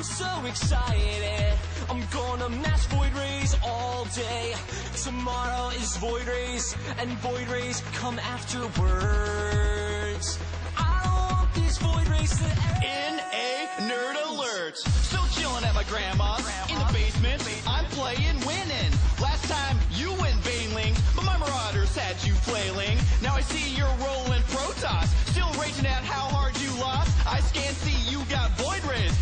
[0.10, 1.54] so excited.
[1.89, 4.56] I'm gonna mash void rays all day.
[5.04, 8.80] Tomorrow is void rays, and void rays come afterwards.
[10.78, 12.45] I don't want these void rays to
[12.86, 13.19] end.
[13.30, 14.78] NA Nerd Alert.
[14.78, 17.41] Still chilling at my grandma's in the basement.
[17.67, 18.91] I'm playing winning.
[19.22, 22.98] Last time you went Baneling, but my marauders had you flailing.
[23.22, 25.08] Now I see you're rolling Protoss.
[25.32, 27.12] Still raging at how hard you lost.
[27.28, 29.13] I scan see you got Void Rays,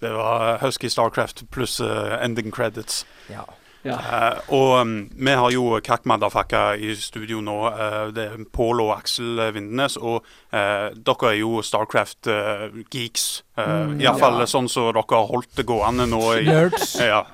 [0.00, 3.04] Det var Husky Starcraft pluss uh, ending credits.
[3.28, 3.46] Ja.
[3.80, 7.56] Eh, og um, vi har jo Kakk Madafakka i studio nå.
[7.72, 9.96] Uh, det er Pål og Aksel Vindenes.
[9.96, 10.20] Og
[10.52, 13.26] uh, dere er jo Starcraft-geeks.
[13.56, 14.48] Uh, Iallfall ja.
[14.50, 16.24] sånn som dere har holdt det gående nå.
[16.40, 16.96] i Nerds.
[17.10, 17.24] Ja.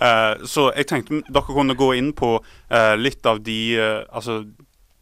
[0.00, 2.38] Eh, så jeg tenkte dere kunne gå inn på
[2.72, 4.44] eh, litt av de eh, Altså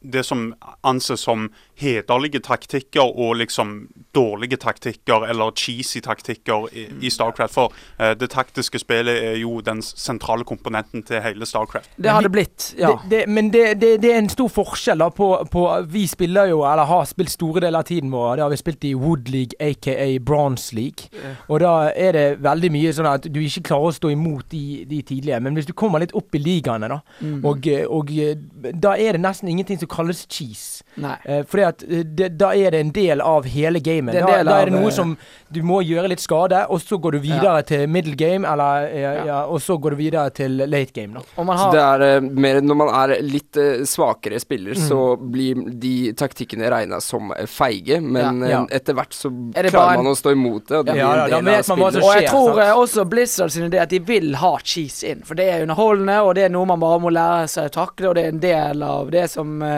[0.00, 0.54] det som
[0.86, 7.54] anses som hederlige taktikker og liksom dårlige taktikker eller cheesy taktikker i, i Starcraft.
[7.54, 11.90] For uh, det taktiske spillet er jo den sentrale komponenten til hele Starcraft.
[11.96, 12.92] Det har det blitt, ja.
[13.02, 16.50] Det, det, men det, det, det er en stor forskjell da på, på Vi spiller
[16.52, 19.28] jo, eller har spilt store deler av tiden vår, det har vi spilt i Wood
[19.28, 21.10] League, aka Bronze League.
[21.48, 24.84] Og da er det veldig mye sånn at du ikke klarer å stå imot de,
[24.88, 25.40] de tidlige.
[25.42, 27.40] Men hvis du kommer litt opp i ligaene, da, Mm.
[27.46, 28.36] og, og eh,
[28.78, 30.82] da er det nesten ingenting som kalles cheese.
[30.98, 34.14] Eh, fordi at eh, det, Da er det en del av hele gamet.
[34.18, 35.16] Da, da er det noe eh, som
[35.50, 39.00] du må gjøre litt skade, og så går du videre til middle game, eller, eh,
[39.00, 39.12] ja.
[39.28, 39.38] Ja.
[39.46, 41.14] og så går du videre til late game.
[41.14, 41.20] da.
[41.36, 43.52] Og man Så har det er eh, mer når man er litt
[43.88, 44.88] svakere spiller, Mm.
[44.88, 48.64] så blir de taktikkene regna som feige, men Ja.
[48.70, 50.76] etter hvert så Er bare klarer man å stå imot det.
[50.78, 52.16] Og det Ja, blir da- en del vet av man hva som spillet.
[52.16, 52.78] Og jeg tror sant?
[52.78, 55.22] også Blizzard sin idé at de vil ha cheese inn.
[55.24, 58.08] For det er underholdende, og det er noe man bare må lære seg å takle,
[58.08, 59.77] og det er en del av det som eh,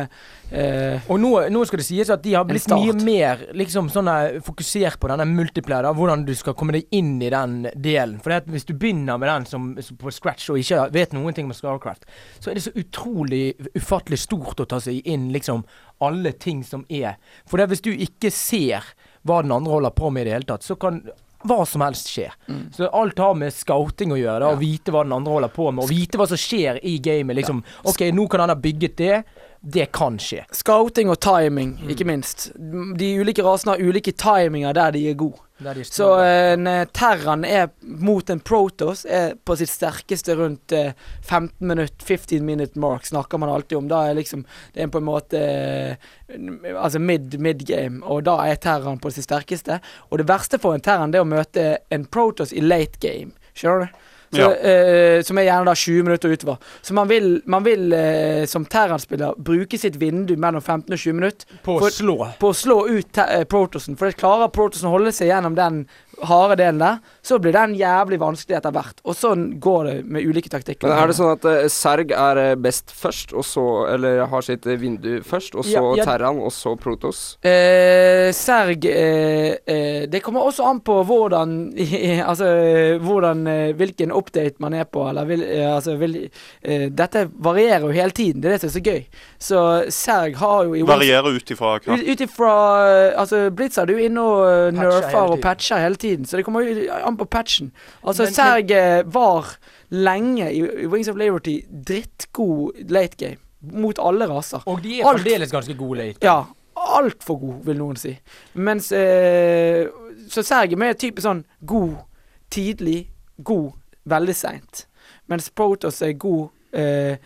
[0.50, 4.10] eh, Og nå, nå skal det sies at de har blitt mye mer liksom sånn
[4.12, 8.18] eh, fokusert på denne multiplayer, da, hvordan du skal komme deg inn i den delen.
[8.24, 11.48] For hvis du begynner med den som, som på scratch og ikke vet noen ting
[11.50, 12.06] om Starcraft,
[12.40, 13.44] så er det så utrolig
[13.78, 15.64] ufattelig stort å ta seg inn liksom
[16.00, 17.18] alle ting som er.
[17.48, 18.94] For hvis du ikke ser
[19.28, 21.02] hva den andre holder på med i det hele tatt, så kan
[21.48, 22.26] hva som helst skje.
[22.76, 24.42] Så alt har med scouting å gjøre.
[24.44, 26.98] Da, Å vite hva den andre holder på med, og vite hva som skjer i
[27.00, 27.38] gamet.
[27.38, 29.22] Liksom, OK, nå kan han ha bygget det.
[29.60, 30.44] Det kan skje.
[30.56, 31.90] Scouting og timing, Mm.
[31.92, 32.50] ikke minst.
[32.96, 35.36] De ulike rasene har ulike timinger der de er gode.
[35.60, 40.94] De Så en eh, Terran er mot en Protos er på sitt sterkeste rundt eh,
[41.20, 43.88] 15 minutt, 15 minute mark snakker man alltid om.
[43.88, 45.96] Da er liksom Det er på en måte eh,
[46.82, 49.80] Altså mid, mid game, og da er Terran på sitt sterkeste.
[50.10, 53.32] Og det verste for en Terran det er å møte en Protos i late game.
[53.54, 53.98] Skjønner du?
[54.32, 54.50] Så, Ja.
[54.54, 56.56] eh, som er gjerne da 20 minutter utover.
[56.82, 61.12] Så man vil, man vil eh, som Terran-spiller bruke sitt vindu mellom 15 og 20
[61.18, 62.14] minutter På å slå.
[62.38, 63.96] på å slå ut eh, Protossen.
[63.98, 65.80] For det klarer Protosen å holde seg gjennom den
[66.26, 69.00] harde delen der, så blir den jævlig vanskelig etter hvert.
[69.04, 70.88] Og sånn går det med ulike taktikker.
[70.88, 74.44] Men er det sånn at uh, Serg er eh, best først, og så Eller har
[74.44, 76.06] sitt eh, vindu først, og så Ja, ja.
[76.08, 77.20] Terran, og så Protos?
[77.44, 81.56] Uh, Serg uh, eh, Det kommer også an på hvordan
[82.30, 82.50] Altså
[83.00, 83.44] hvordan
[83.76, 86.16] Hvilken update man er på, eller vil, altså vil,
[86.62, 88.42] Dette varierer jo hele tiden.
[88.42, 89.00] Det er det som er så gøy.
[89.40, 89.60] Så
[89.94, 91.96] Serg har jo i Varierer ut ifra hva.
[91.96, 92.52] Ut ifra
[93.20, 96.66] Altså, Blitz er jo inne og nerfer og patcher hele tiden, så det kommer
[97.06, 97.72] an på patchen.
[98.04, 98.72] Altså, Men- Serg
[99.12, 99.56] var
[99.90, 104.62] lenge i, i Wings of Liberty drittgod late game mot alle raser.
[104.66, 106.18] Og de er Alt- fremdeles ganske gode late.
[106.24, 106.44] Ja,
[106.76, 108.14] altfor god, vil noen si.
[108.54, 109.86] Mens eh,
[110.30, 111.96] Så Serg er mer type sånn god
[112.50, 113.08] tidlig,
[113.44, 113.72] god
[114.08, 114.86] veldig seint.
[115.28, 117.16] Mens Protos er god eh,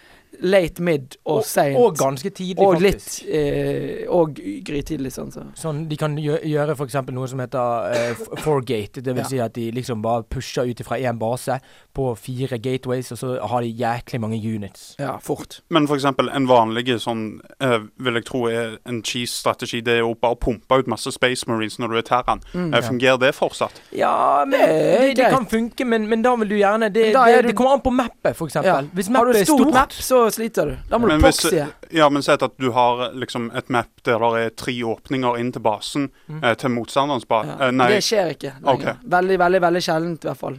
[0.42, 1.77] late mid og, seint.
[1.79, 5.31] Og ganske tidlig, Og litt eh, Og grytidlig, sånn.
[5.33, 5.44] Så.
[5.59, 6.94] Sånn, De kan gjø gjøre f.eks.
[7.12, 9.03] noe som heter eh, f- foregate.
[9.03, 9.29] Det vil Ja.
[9.29, 11.59] si at de liksom bare pusher ut fra én base
[11.94, 14.97] på fire gateways, og så har de jæklig mange units.
[14.99, 15.61] Ja, fort.
[15.70, 19.99] Men for eksempel en vanlig sånn, eh, vil jeg tro er en cheese-strategi, det er
[20.03, 22.40] jo bare å pumpe ut masse Space Marines når du er Terran.
[22.55, 22.75] Mm.
[22.75, 23.81] Eh, fungerer det fortsatt?
[23.92, 27.42] Ja, men Det det, det kan funke, men, men da vil du gjerne Det, det,
[27.42, 28.55] du- det kommer an på mappet, f.eks.
[28.64, 28.81] Ja.
[28.94, 30.77] Hvis Har du mappet et er stort stort map, så sliter du.
[30.89, 31.67] Da må Men du proxye.
[31.95, 35.53] Ja, men sett at du har liksom et map der det er tre åpninger inn
[35.53, 36.09] til basen,
[36.41, 37.51] eh, til motstanderens base.
[37.51, 37.59] Mm.
[37.59, 37.69] Ja.
[37.69, 38.95] Eh, nei, Det skjer ikke Okay.
[39.05, 40.59] Veldig, veldig veldig sjeldent, i hvert fall.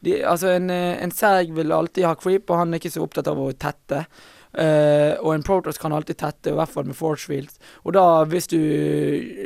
[0.00, 3.04] De, altså, en, eh, en Serg vil alltid ha creep, og han er ikke så
[3.04, 4.06] opptatt av å tette.
[4.58, 7.58] Uh, og en Protoss kan alltid tette, i hvert fall med force fields.
[7.84, 8.58] Og da, hvis du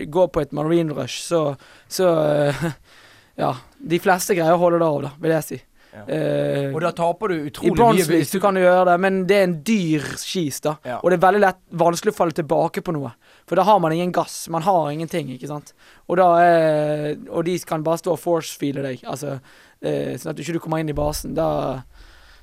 [0.08, 1.56] går på et marine rush, så,
[1.90, 2.12] så
[2.54, 2.68] uh,
[3.40, 3.54] Ja.
[3.78, 5.58] De fleste greier å holde det av, da, vil jeg si.
[5.92, 6.02] Ja.
[6.08, 7.76] Eh, Og da taper du utrolig mye.
[7.76, 10.76] Brunswick så kan du gjøre det, men det er en dyr skis, da.
[10.88, 11.00] Ja.
[11.02, 13.12] Og det er veldig lett vanskelig å falle tilbake på noe.
[13.46, 14.48] For da har man ingen gass.
[14.48, 15.74] Man har ingenting, ikke sant.
[16.08, 19.38] Og da er Og de kan bare stå og force-feele deg, altså.
[19.82, 21.34] Eh, sånn at du ikke kommer inn i basen.
[21.34, 21.82] Da,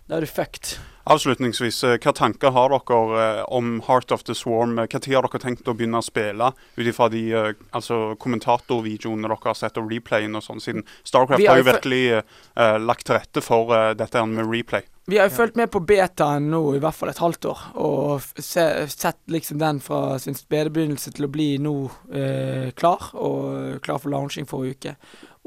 [0.08, 0.78] da er du fucked.
[1.10, 4.76] Avslutningsvis, eh, hva tanker har dere eh, om Heart of the Swarm?
[4.78, 9.26] Hva tid har dere tenkt å begynne å spille, ut ifra de eh, altså, kommentatorvideoene
[9.26, 13.08] dere har sett, og replayen og sånn, siden Starcraft har jo jo virkelig uh, lagt
[13.08, 14.86] til rette for uh, dette med replay.
[15.10, 18.28] Vi har jo fulgt med på betaen nå i hvert fall et halvt år, og
[18.38, 21.74] se, sett liksom den fra sin spede begynnelse til å bli nå
[22.14, 24.94] eh, klar, og klar for launching forrige uke.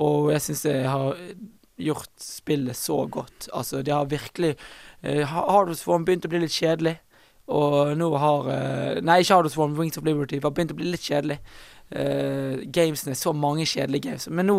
[0.03, 1.14] Og jeg syns det har
[1.80, 3.48] gjort spillet så godt.
[3.52, 4.56] Altså, det har virkelig
[5.06, 6.96] uh, Hardware begynt å bli litt kjedelig.
[7.52, 10.40] Og nå har uh, Nei, ikke Hardware Swarm, Wings of Liberty.
[10.42, 11.40] Har begynt å bli litt kjedelig.
[11.92, 14.28] Uh, gamesene, så mange kjedelige games.
[14.30, 14.58] Men nå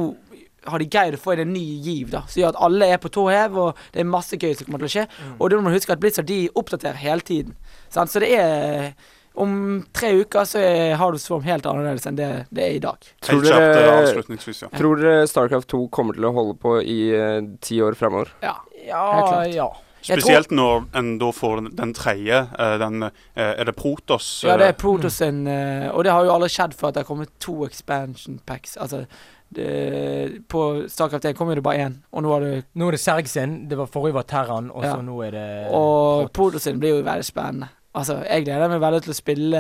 [0.69, 2.23] har de greid å få inn en ny giv, da.
[2.30, 4.84] Som gjør at alle er på tå hev, og det er masse gøy som kommer
[4.84, 5.34] til å skje.
[5.38, 7.58] Og da må huske at Blizzard de oppdaterer hele tiden.
[7.91, 8.13] Sant?
[8.13, 8.93] Så det er
[9.36, 13.08] Om tre uker så er Hardware Swarm helt annerledes enn det det er i dag.
[13.26, 14.26] Tror Helt eh, dere,
[14.62, 14.67] ja.
[14.78, 18.30] tror dere Starcraft 2 kommer til å holde på i uh, ti år fremover?
[18.46, 18.60] Ja.
[18.86, 19.54] Ja, Helt klart.
[19.56, 19.69] ja.
[20.04, 22.41] Spesielt når en da får den- den tredje.
[22.60, 24.43] eh, den eh, Er det Protos?
[24.43, 27.15] Ja, det er Protos sin Og det har jo aldri skjedd før at det har
[27.15, 28.76] kommet to expansion packs.
[28.78, 29.06] Altså
[29.54, 32.91] det, På Starcraft 1 kom jo det bare én, og nå har det Nå er
[32.91, 35.02] det Serg sin, det var forrige var Terran, og så Ja.
[35.02, 36.30] nå er det Og.
[36.34, 37.69] Protoss sin blir jo veldig spennende.
[37.94, 39.60] Altså, jeg gleder meg veldig til å spille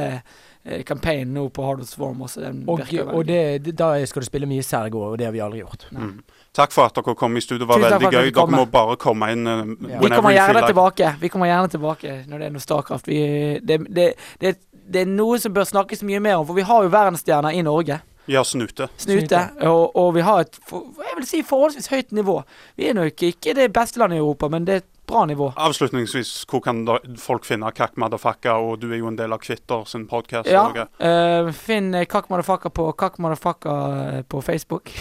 [0.65, 2.41] eh, campaign nå på Hardware Swarm også.
[2.41, 2.81] Den Og,
[3.13, 5.85] og det, da skal du spille mye Sergo, og det har vi aldri gjort.
[5.93, 6.15] Mm.
[6.53, 7.63] Takk for at dere kom i studio.
[7.63, 8.31] Det var Tusen veldig gøy.
[8.33, 9.99] dere må bare komme inn Uh, Ja.
[10.01, 10.67] Vi kommer gjerne like.
[10.73, 11.15] tilbake.
[11.21, 13.07] Vi kommer gjerne tilbake når det er noe Starcraft.
[13.07, 13.19] Vi,
[13.61, 14.07] det, det,
[14.41, 14.55] det,
[14.93, 17.61] det er noe som bør snakkes mye mer om, for vi har jo verdensstjerner i
[17.65, 17.99] Norge.
[18.25, 18.87] Vi har Snute.
[18.97, 19.39] Snute.
[19.67, 22.37] Og, og vi har et for, jeg vil si forholdsvis høyt nivå.
[22.79, 25.53] Vi er nok ikke det beste landet i Europa, men det er et bra nivå.
[25.55, 28.55] Avslutningsvis, hvor kan da folk finne Kakk Madafakka?
[28.63, 30.49] Og du er jo en del av Kvitter sin podkast.
[30.49, 30.65] Ja.
[31.03, 33.75] uh, finn eh, Kakk Madafakka på Kakk Madafakka
[34.07, 34.91] eh, på Facebook.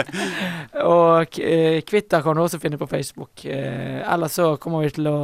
[0.96, 3.44] og uh, Kvitter kan du også finne på Facebook.
[3.44, 5.18] Uh, ellers så kommer vi til å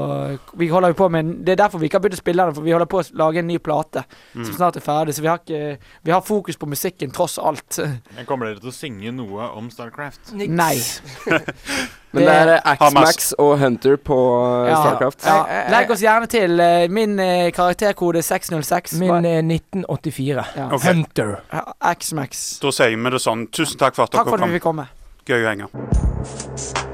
[0.59, 2.57] Vi holder jo på med Det er derfor vi ikke har begynt å spille den,
[2.57, 4.05] for vi holder på å lage en ny plate
[4.37, 4.45] Mm.
[4.45, 5.15] som snart er ferdig.
[5.17, 7.79] Så vi har, ikke, vi har fokus på musikken tross alt.
[8.17, 10.35] Men Kommer dere til å synge noe om Starcraft?
[10.37, 10.77] Nei.
[12.17, 14.17] Men det er X-Max Axmax og Hunter på
[14.67, 14.81] eh, Ja.
[14.83, 15.23] Starcraft.
[15.27, 15.37] Ja,
[15.71, 16.59] legg oss gjerne til.
[16.61, 18.97] eh, min eh, karakterkode er 606.
[18.99, 20.45] Min er 1984.
[20.57, 20.67] Ja.
[20.75, 20.93] Okay.
[20.95, 21.37] Hunter.
[21.95, 22.59] X-Max.
[22.63, 23.47] Da sier vi det sånn.
[23.55, 24.51] Tusen takk for at Takk dere for at kom.
[24.51, 24.89] vi fikk komme.
[25.27, 26.86] Gøy å henge.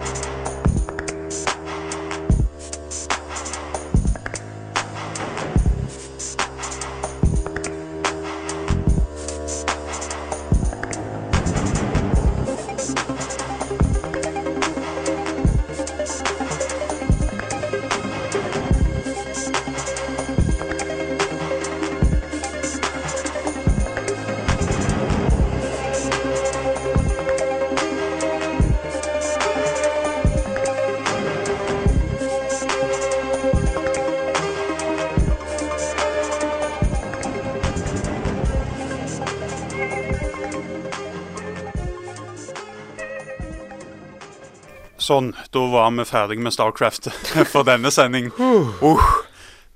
[45.03, 47.11] Sånn, da var vi ferdig med Starcraft
[47.53, 48.31] for denne sending.
[48.39, 49.03] Uh,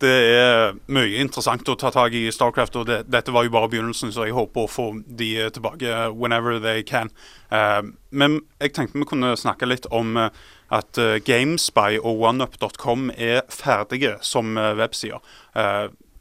[0.03, 3.71] det er mye interessant å ta tak i Starcraft, og det, dette var jo bare
[3.73, 4.87] begynnelsen, så jeg håper å få
[5.19, 7.11] de tilbake whenever they can.
[7.51, 7.81] Uh,
[8.13, 10.29] men jeg tenkte vi kunne snakke litt om uh,
[10.75, 15.23] at eh, Gamespy og OneUp.com er ferdige som websider.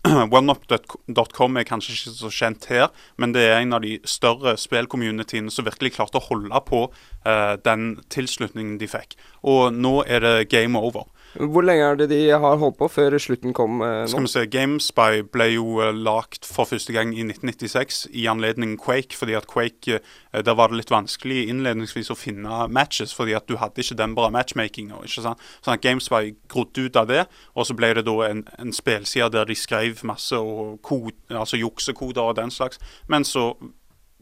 [0.37, 5.53] OneUp.com er kanskje ikke så kjent her, men det er en av de større spillcommunityene
[5.53, 6.83] som virkelig klarte å holde på
[7.25, 9.15] eh, den tilslutningen de fikk.
[9.47, 11.07] Og nå er det game over.
[11.36, 14.45] Hvor lenge er det de har holdt på før slutten kom eh, Skal vi se,
[14.52, 19.48] GameSpy ble jo uh, lagt for første gang i 1996 i anledning Quake, fordi at
[19.52, 23.84] Quake eh, der var det litt vanskelig innledningsvis å finne matches, fordi at du hadde
[23.84, 25.02] ikke den bra matchmakinga.
[25.12, 29.32] Sånn at GameSpy grodde ut av det, og så ble det da en, en spillside
[29.36, 32.80] der de skrev masse og kod, altså juksekoder og den slags,
[33.12, 33.52] men så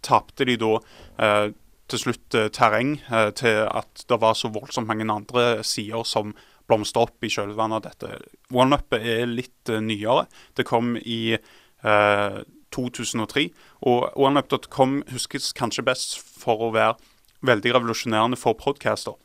[0.03, 0.77] tapte de da
[1.23, 1.51] eh,
[1.91, 6.35] til slutt eh, terreng eh, til at det var så voldsomt mange andre sider som
[6.69, 8.19] blomstra opp i kjølvannet av dette.
[8.53, 10.27] OneUp er litt uh, nyere.
[10.57, 12.39] Det kom i uh,
[12.73, 13.49] 2003.
[13.89, 16.97] Og OneUp.com huskes kanskje best for å være
[17.43, 19.17] veldig revolusjonerende for podcaster.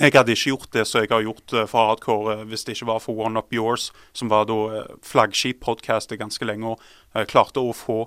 [0.00, 2.74] Jeg hadde ikke gjort det som jeg har gjort eh, for Hardcore eh, hvis det
[2.74, 6.80] ikke var for One Up Yours, som var da eh, flaggskip-podkastet ganske lenge, og
[7.14, 8.00] eh, klarte å få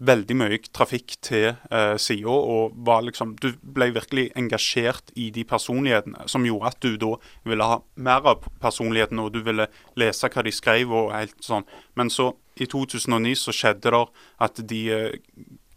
[0.00, 5.44] veldig mye trafikk til eh, sida, og var liksom Du ble virkelig engasjert i de
[5.44, 9.68] personlighetene, som gjorde at du da ville ha mer av personligheten, og du ville
[10.00, 11.68] lese hva de skrev og helt sånn.
[11.94, 14.04] Men så, i 2009, så skjedde det
[14.40, 15.18] at de eh,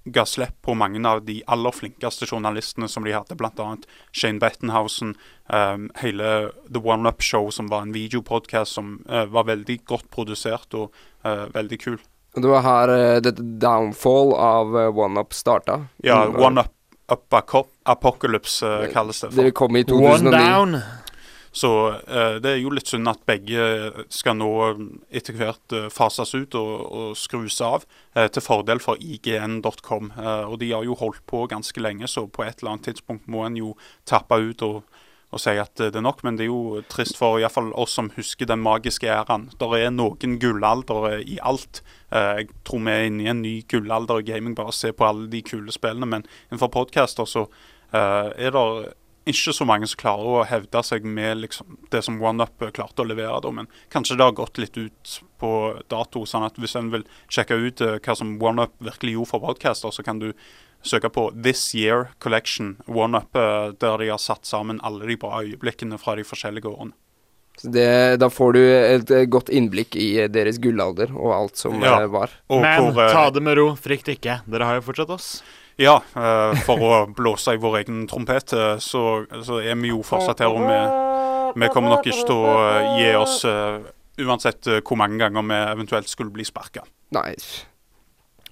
[0.04, 3.68] ga slipp på mange av de aller flinkeste journalistene som de hadde, bl.a.
[4.12, 5.14] Shane Bettenhausen,
[5.48, 10.10] um, hele The One Up Show, som var en videopodkast som uh, var veldig godt
[10.12, 10.92] produsert og
[11.24, 12.02] uh, veldig kul.
[12.34, 15.84] Det var her uh, dette downfall av uh, OneUp starta.
[16.06, 16.74] Ja, OneUp One Up,
[17.12, 19.32] up Apocalypse uh, kalles det.
[19.32, 19.44] for.
[19.44, 20.32] Det kom i One 2009.
[20.32, 20.82] down.
[21.54, 23.66] Så uh, det er jo litt synd at begge
[24.10, 24.50] skal nå
[25.14, 27.86] etter hvert uh, fases ut og, og skrus av,
[28.18, 30.10] uh, til fordel for ign.com.
[30.18, 33.30] Uh, og de har jo holdt på ganske lenge, så på et eller annet tidspunkt
[33.30, 33.76] må en jo
[34.10, 34.82] tappe ut og,
[35.34, 36.24] og si at uh, det er nok.
[36.24, 39.50] Men det er jo trist for iallfall oss som husker den magiske æraen.
[39.60, 41.84] Der er noen gullaldere i alt.
[42.14, 45.08] Uh, jeg tror vi er inne i en ny gullalder i gaming, bare se på
[45.08, 46.10] alle de kule spillene.
[46.10, 47.48] Men innenfor podcaster så
[47.94, 48.94] er det
[49.30, 53.08] ikke så mange som klarer å hevde seg med liksom, det som OneUp klarte å
[53.08, 53.40] levere.
[53.44, 53.52] Da.
[53.56, 55.52] Men kanskje det har gått litt ut på
[55.92, 56.26] dato.
[56.28, 59.92] sånn at Hvis en vil sjekke ut eh, hva som OneUp virkelig gjorde for podcaster,
[59.96, 60.34] så kan du
[60.84, 65.42] søke på This Year Collection OneUp, eh, der de har satt sammen alle de bra
[65.44, 66.94] øyeblikkene fra de forskjellige årene.
[67.58, 71.60] Så det, da får du et eh, godt innblikk i eh, deres gullalder og alt
[71.62, 72.00] som Ja.
[72.10, 72.32] var.
[72.50, 74.40] Og Men hvor, ta det med ro, frykt ikke.
[74.50, 75.28] Dere har jo fortsatt oss.
[75.78, 78.50] Ja, eh, for å blåse i vår egen trompet,
[78.82, 80.50] så, så er vi jo fortsatt her.
[80.54, 83.40] Og vi, vi kommer nok ikke til å gi oss
[84.22, 86.84] uansett hvor mange ganger vi eventuelt skulle bli sparka.
[87.14, 87.66] Nice.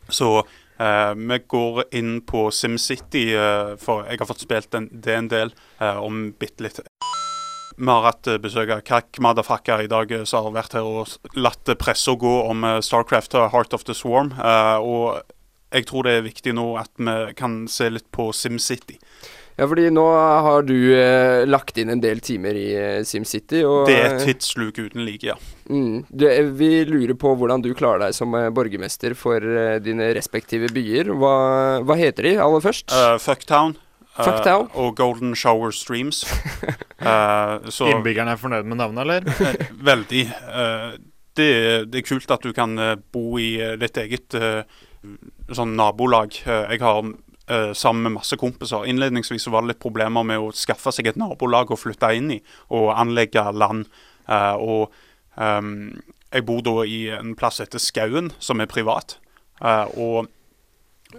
[0.09, 0.43] Så
[0.81, 5.29] eh, vi går inn på SimCity, eh, for jeg har fått spilt en, det en
[5.31, 6.81] del eh, om bitte litt.
[7.77, 11.71] Vi har hatt besøk av Kak Madafaka i dag, som har vært her og latt
[11.81, 14.33] pressa gå om Starcraft og Heart of the Swarm.
[14.83, 15.21] Og
[15.71, 18.99] jeg tror det er viktig nå at vi kan se litt på SimCity.
[19.61, 20.03] Ja, fordi nå
[20.41, 24.23] har du eh, lagt inn en del timer i eh, SimCity, og Det er eh,
[24.25, 25.35] tidsluk uten like, ja.
[25.69, 25.99] Mm.
[26.09, 30.09] Du, eh, vi lurer på hvordan du klarer deg som eh, borgermester for eh, dine
[30.17, 31.13] respektive byer.
[31.13, 31.35] Hva,
[31.85, 32.89] hva heter de aller først?
[32.89, 33.77] Uh, Fucktown.
[34.17, 36.25] Uh, og Golden Shower Streams.
[36.97, 39.29] uh, så Innbyggerne er fornøyd med navnet, eller?
[39.45, 40.27] Eh, Veldig.
[40.49, 40.97] Uh,
[41.37, 41.51] det,
[41.93, 42.73] det er kult at du kan
[43.13, 44.35] bo i ditt eget
[45.53, 46.41] sånn nabolag.
[46.43, 47.13] Jeg har
[47.51, 48.87] eh, sammen med masse kompiser.
[48.87, 52.39] Innledningsvis var det litt problemer med å skaffe seg et nabolag å flytte inn i
[52.73, 53.87] og anlegge land.
[54.27, 54.91] Eh, og
[55.37, 59.17] ehm, jeg bor da i en plass etter Skauen, som er privat.
[59.61, 60.31] Eh, og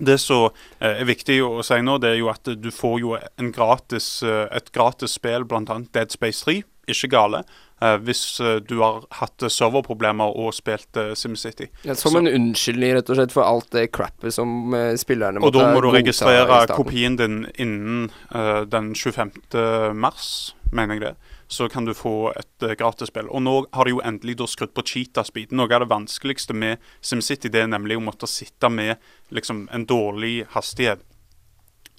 [0.01, 0.49] det som
[0.81, 3.17] eh, er viktig å si nå, det er jo at du får jo
[3.53, 5.81] gratis, et gratis spill, bl.a.
[5.93, 6.63] Dead Space 3.
[6.91, 7.45] Ikke gale.
[7.83, 11.69] eh, hvis eh, du har hatt eh, serverproblemer og spilt SimCity.
[11.87, 15.69] Ja, som en unnskyldning, rett og slett, for alt det crappet som spillerne Og da
[15.75, 19.95] må du registrere kopien din innen uh, den 25.
[19.95, 21.15] mars, mener jeg det.
[21.53, 23.31] Så kan du få et uh, gratisspill.
[23.31, 25.55] Og nå har de jo endelig da skrudd på cheetah-speed.
[25.55, 28.97] Noe av det vanskeligste med SimCity det er nemlig å måtte sitte med
[29.31, 31.03] liksom, en dårlig hastighet.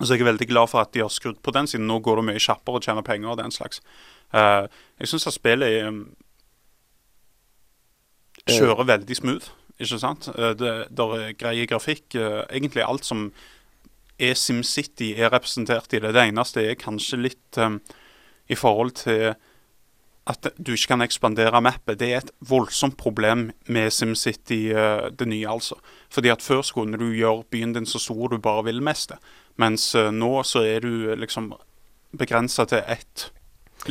[0.02, 2.20] Så jeg er veldig glad for at de har skrudd på den, siden nå går
[2.20, 3.84] det mye kjappere å tjene penger og den slags.
[4.34, 4.68] Eh,
[5.00, 6.04] jeg syns at spillet um,
[8.50, 10.30] kjører veldig smooth, ikke sant?
[10.34, 12.16] Uh, det der er greie grafikk.
[12.18, 13.28] Uh, egentlig alt som
[14.18, 16.14] er SimCity, er representert i det.
[16.16, 17.80] Det eneste er kanskje litt um,
[18.50, 19.34] i forhold til
[20.24, 22.00] at du ikke kan ekspandere mappet.
[22.00, 24.72] Det er et voldsomt problem med SimCity
[25.20, 25.76] det nye, altså.
[26.10, 29.12] Fordi at før så kunne du gjøre byen din så stor du bare vil mest.
[29.60, 31.52] Mens nå så er du liksom
[32.16, 33.34] begrensa til ett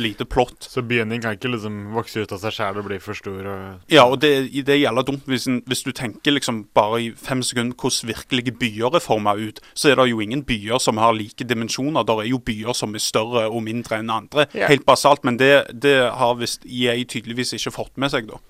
[0.01, 0.65] lite plott.
[0.69, 3.41] Så byen kan ikke liksom vokse ut av seg sjæl og bli for stor.
[3.49, 3.83] Og...
[3.91, 7.43] Ja, og det, det gjelder dumt hvis, en, hvis du tenker liksom bare i fem
[7.45, 11.15] sekunder hvordan virkelige byer er forma ut, så er det jo ingen byer som har
[11.17, 12.05] like dimensjoner.
[12.07, 14.47] Det er jo byer som er større og mindre enn andre.
[14.53, 14.69] Yeah.
[14.71, 15.23] Helt basalt.
[15.23, 18.41] Men det, det har visst jeg tydeligvis ikke fått med seg, da.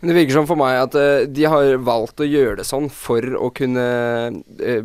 [0.00, 2.88] Men det virker som for meg at uh, de har valgt å gjøre det sånn
[2.90, 3.84] for å kunne
[4.58, 4.82] eh,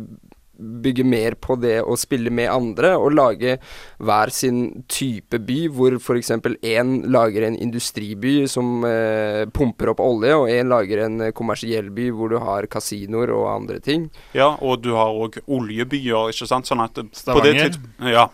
[0.58, 3.56] bygge mer på det å spille med andre, og lage
[4.02, 6.30] hver sin type by, hvor f.eks.
[6.62, 11.90] én lager en industriby som eh, pumper opp olje, og én lager en eh, kommersiell
[11.94, 14.08] by hvor du har kasinoer og andre ting.
[14.36, 16.66] Ja, og du har òg oljebyer, ikke sant.
[16.66, 17.70] Sånn at på det Stavanger?
[17.70, 18.28] tids- Ja.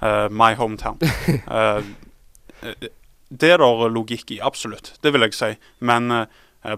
[0.00, 0.98] Uh, my hometown.
[2.58, 2.88] Eh,
[3.30, 4.96] det er der logikk i, absolutt.
[5.02, 5.50] Det vil jeg si.
[5.86, 6.24] Men uh,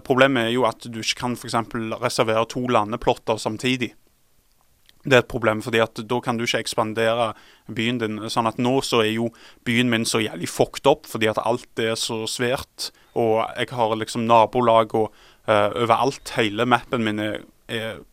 [0.05, 1.55] problemet er jo at du ikke kan f.eks.
[2.03, 3.95] reservere to landeplotter samtidig.
[5.03, 7.31] Det er et problem, fordi at da kan du ikke ekspandere
[7.73, 8.19] byen din.
[8.29, 9.31] Sånn at nå så er jo
[9.65, 12.91] byen min så jævlig fucked up, fordi at alt er så svært.
[13.17, 15.09] Og jeg har liksom nabolag og
[15.49, 16.35] uh, overalt.
[16.37, 18.03] Hele mappen min er, er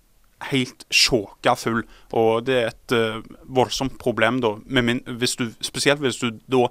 [0.52, 1.84] helt sjåka full.
[2.16, 4.56] Og det er et uh, voldsomt problem, da.
[4.64, 6.68] Min, hvis du, spesielt hvis du da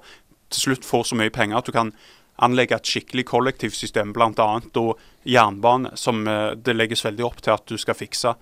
[0.49, 1.91] til slutt får så mye penger at du kan
[2.43, 4.47] anlegge et skikkelig kollektivsystem, bl.a.
[5.27, 8.35] jernbane, som eh, det legges veldig opp til at du skal fikse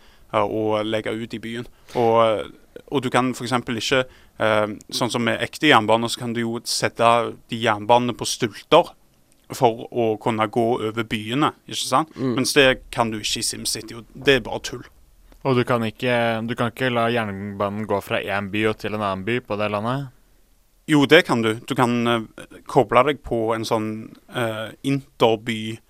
[0.44, 1.68] og legge ut i byen.
[1.96, 3.54] Og, eh, og du kan f.eks.
[3.56, 7.12] ikke eh, Sånn som med ekte jernbaner, så kan du jo sette
[7.52, 8.92] de jernbanene på stulter
[9.54, 12.16] for å kunne gå over byene, ikke sant?
[12.18, 14.86] Mens det kan du ikke i SimCity, og det er bare tull.
[15.46, 18.98] Og du kan, ikke, du kan ikke la jernbanen gå fra én by og til
[18.98, 20.08] en annen by på det landet?
[20.90, 21.52] Jo, det kan du.
[21.66, 22.26] Du kan uh,
[22.70, 23.90] koble deg på en sånn
[24.34, 25.82] uh, interby-jernbane,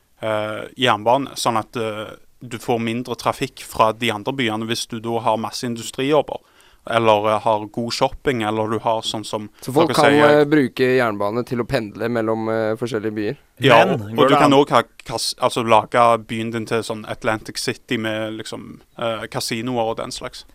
[0.80, 2.16] jernbane, sånn at eh,
[2.50, 6.39] du får mindre trafikk fra de andre byene hvis du da har masse industrijobber.
[6.86, 10.46] Eller eh, har god shopping, eller du har sånn som Så folk kan sier- eh,
[10.46, 13.39] bruke jernbane til å pendle mellom uh, forskjellige byer.
[13.66, 14.70] Ja, Men, og, og du kan an- òg
[15.10, 20.46] altså, lage byen din til sånn Atlantic City med liksom uh, kasinoer og den slags.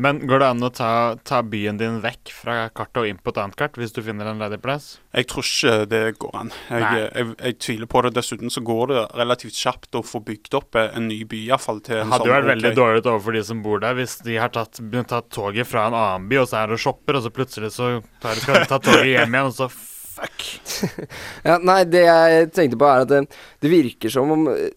[0.00, 0.90] Men går det an å ta,
[1.26, 4.28] ta byen din vekk fra kartet og inn på et annet kart hvis du finner
[4.30, 4.86] en ledig plass?
[5.12, 6.52] Jeg tror ikke det går an.
[6.70, 7.00] Jeg, Nei.
[7.02, 8.12] jeg, jeg, tviler på det.
[8.16, 11.82] Dessuten så går det relativt kjapt å få bygd opp eh, en ny by, iallfall
[11.84, 14.16] til en hadde sånn jo vært veldig ok- dårlig overfor de som bor der, hvis
[14.24, 14.80] de har tatt,
[15.10, 17.72] tatt toget fra en annen by, og så er det og shopper, og så plutselig
[17.76, 17.90] så
[18.22, 20.46] tar, skal de ta toget hjem igjen, og så fuck.
[21.48, 23.24] Ja, nei, det jeg tenkte på er at det,
[23.60, 24.70] det virker som om eh,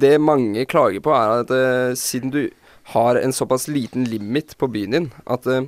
[0.00, 2.42] Det mange klager på, er at eh, siden du
[2.92, 5.66] har en såpass liten limit på byen din, at eh,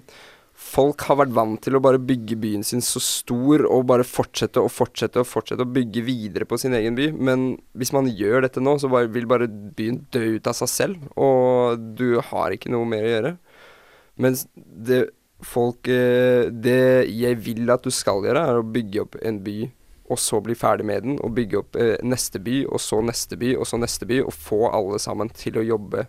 [0.60, 4.60] folk har vært vant til å bare bygge byen sin så stor og bare fortsette
[4.60, 7.10] og fortsette og fortsette å bygge videre på sin egen by.
[7.16, 10.72] Men hvis man gjør dette nå, så bare, vil bare byen dø ut av seg
[10.72, 13.34] selv, og du har ikke noe mer å gjøre.
[14.20, 15.06] Mens det
[15.40, 19.58] folk eh, Det jeg vil at du skal gjøre, er å bygge opp en by,
[20.10, 23.38] og så bli ferdig med den, og bygge opp eh, neste by, og så neste
[23.40, 26.04] by, og så neste by, og få alle sammen til å jobbe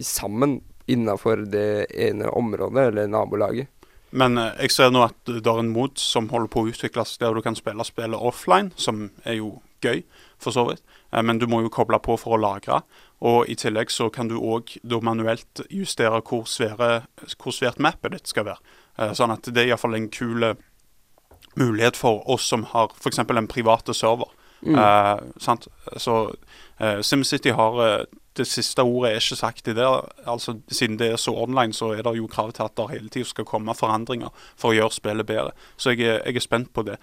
[0.00, 3.68] sammen innafor det ene området, eller nabolaget.
[4.10, 7.16] Men eh, jeg ser nå at det er en mod som holder på å utvikles
[7.22, 10.02] der du kan spille spillet offline, som er jo gøy,
[10.42, 10.82] for så vidt.
[11.12, 12.80] Eh, Men du må jo koble på for å lagre.
[13.20, 17.04] Og i tillegg så kan du òg manuelt justere hvor, svære,
[17.38, 18.58] hvor svært mappet ditt skal være.
[18.98, 20.54] Eh, Sånn at det er iallfall en kul eh,
[21.60, 23.18] mulighet for oss som har f.eks.
[23.22, 24.26] en private server.
[24.66, 25.68] Eh, sant?
[25.96, 26.34] Så
[26.80, 28.04] eh, SimCity har eh,
[28.36, 29.86] Det siste ordet er ikke sagt i det.
[30.26, 33.08] Altså, siden det er så online, så er det jo krav til at det hele
[33.08, 35.50] tiden skal komme forandringer for å gjøre spillet bedre.
[35.76, 36.96] Så jeg er, jeg er spent på det.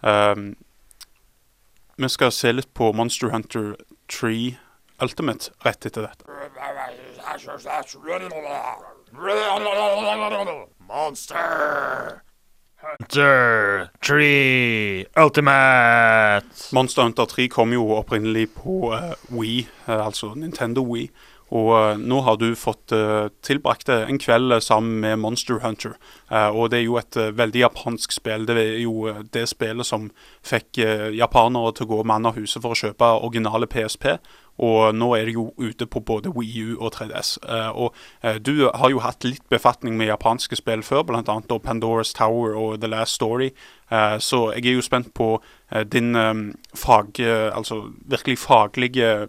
[0.00, 0.54] Um,
[2.00, 3.74] vi skal se litt på Monster Hunter
[4.08, 4.56] 3
[5.00, 6.24] Ultimate rett etter dette.
[10.88, 12.29] Monster
[12.80, 16.46] Hunter 3 Ultimate.
[16.72, 21.10] Monster Hunter 3 kom jo opprinnelig på uh, Wii, uh, altså Nintendo Wii.
[21.50, 22.94] Og uh, nå har du fått
[23.42, 25.96] tilbrakt en kveld sammen med Monster Hunter.
[26.30, 28.46] Og det er jo et veldig japansk spill.
[28.46, 30.08] Det er jo det spillet som
[30.46, 30.78] fikk
[31.18, 34.14] japanere til å gå mann av huset for å kjøpe originale PSP.
[34.60, 37.38] Og nå er det jo ute på både Wii U og 3DS.
[37.48, 41.38] Eh, og eh, du har jo hatt litt befatning med japanske spill før, bl.a.
[41.64, 43.50] Pandoras Tower og The Last Story.
[43.88, 45.32] Eh, så jeg er jo spent på
[45.88, 46.34] din eh,
[46.76, 47.20] fag,
[47.54, 49.28] altså virkelig faglige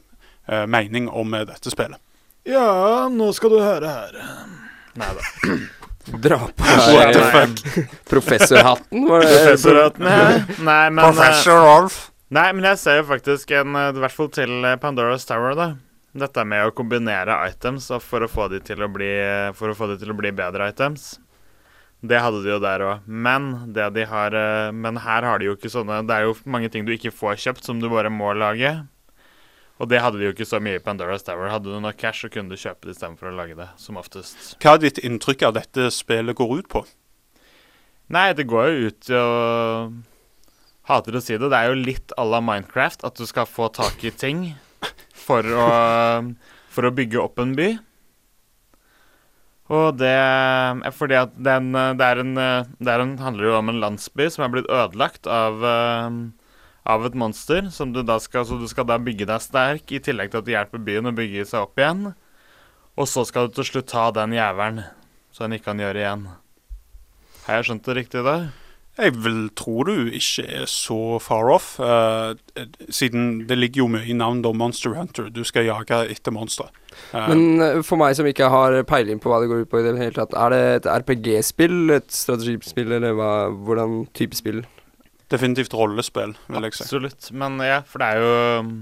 [0.68, 2.02] mening om dette spillet.
[2.50, 4.18] Ja, nå skal du høre her.
[5.00, 5.30] Nei da.
[6.26, 7.52] Dra på her,
[8.10, 9.30] professorhatten, var det?
[9.30, 10.40] Professorhatten, ja.
[10.66, 12.11] Nei, men Professor Rolf.
[12.32, 15.56] Nei, men jeg ser jo faktisk en eh, I hvert fall til eh, Pandora's Tower,
[15.58, 15.74] da.
[16.16, 19.10] Dette med å kombinere items og for å få de til å bli
[19.56, 21.14] For å få de til å bli bedre items.
[22.02, 23.04] Det hadde de jo der òg.
[23.08, 26.72] Men de har eh, Men her har de jo ikke sånne Det er jo mange
[26.72, 28.74] ting du ikke får kjøpt, som du bare må lage.
[29.82, 31.50] Og det hadde de jo ikke så mye i Pandora's Tower.
[31.50, 34.54] Hadde du nok cash, så kunne du kjøpe det istedenfor å lage det, som oftest.
[34.62, 36.84] Hva er ditt inntrykk av dette spillet går ut på?
[38.14, 39.32] Nei, det går jo ut til å
[40.90, 41.52] Hater å si det.
[41.52, 44.52] Det er jo litt à la Minecraft, at du skal få tak i ting
[45.28, 45.70] for å,
[46.74, 47.72] for å bygge opp en by.
[49.72, 53.72] Og det er fordi at den, det, er en, det er en, handler jo om
[53.72, 56.18] en landsby som er blitt ødelagt av, eh,
[56.92, 57.70] av et monster.
[57.72, 60.50] Som du da skal, så du skal da bygge deg sterk, i tillegg til at
[60.50, 62.10] du hjelper byen å bygge seg opp igjen.
[63.00, 64.84] Og så skal du til slutt ta den jævelen,
[65.32, 66.28] så den ikke kan gjøre igjen.
[67.46, 68.36] Har jeg skjønt det riktig da?
[69.00, 72.36] Jeg vil tro du ikke er så far off, uh,
[72.92, 75.30] siden det ligger jo mye i navnet om Monster Hunter.
[75.32, 76.68] Du skal jage etter monstre.
[77.14, 79.80] Uh, Men eh, for meg som ikke har peiling på hva det går ut på
[79.80, 84.64] i det hele tatt, er det et RPG-spill, et strategispill, eller hva, hvordan type spill?
[85.32, 86.86] definitivt rollespill, vil jeg si.
[86.86, 87.30] Absolutt.
[87.36, 88.74] Men ja, for det er jo um,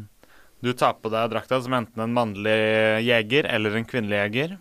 [0.66, 2.57] Du tar på deg drakta som enten en mannlig
[3.05, 4.57] jeger eller en kvinnelig jeger.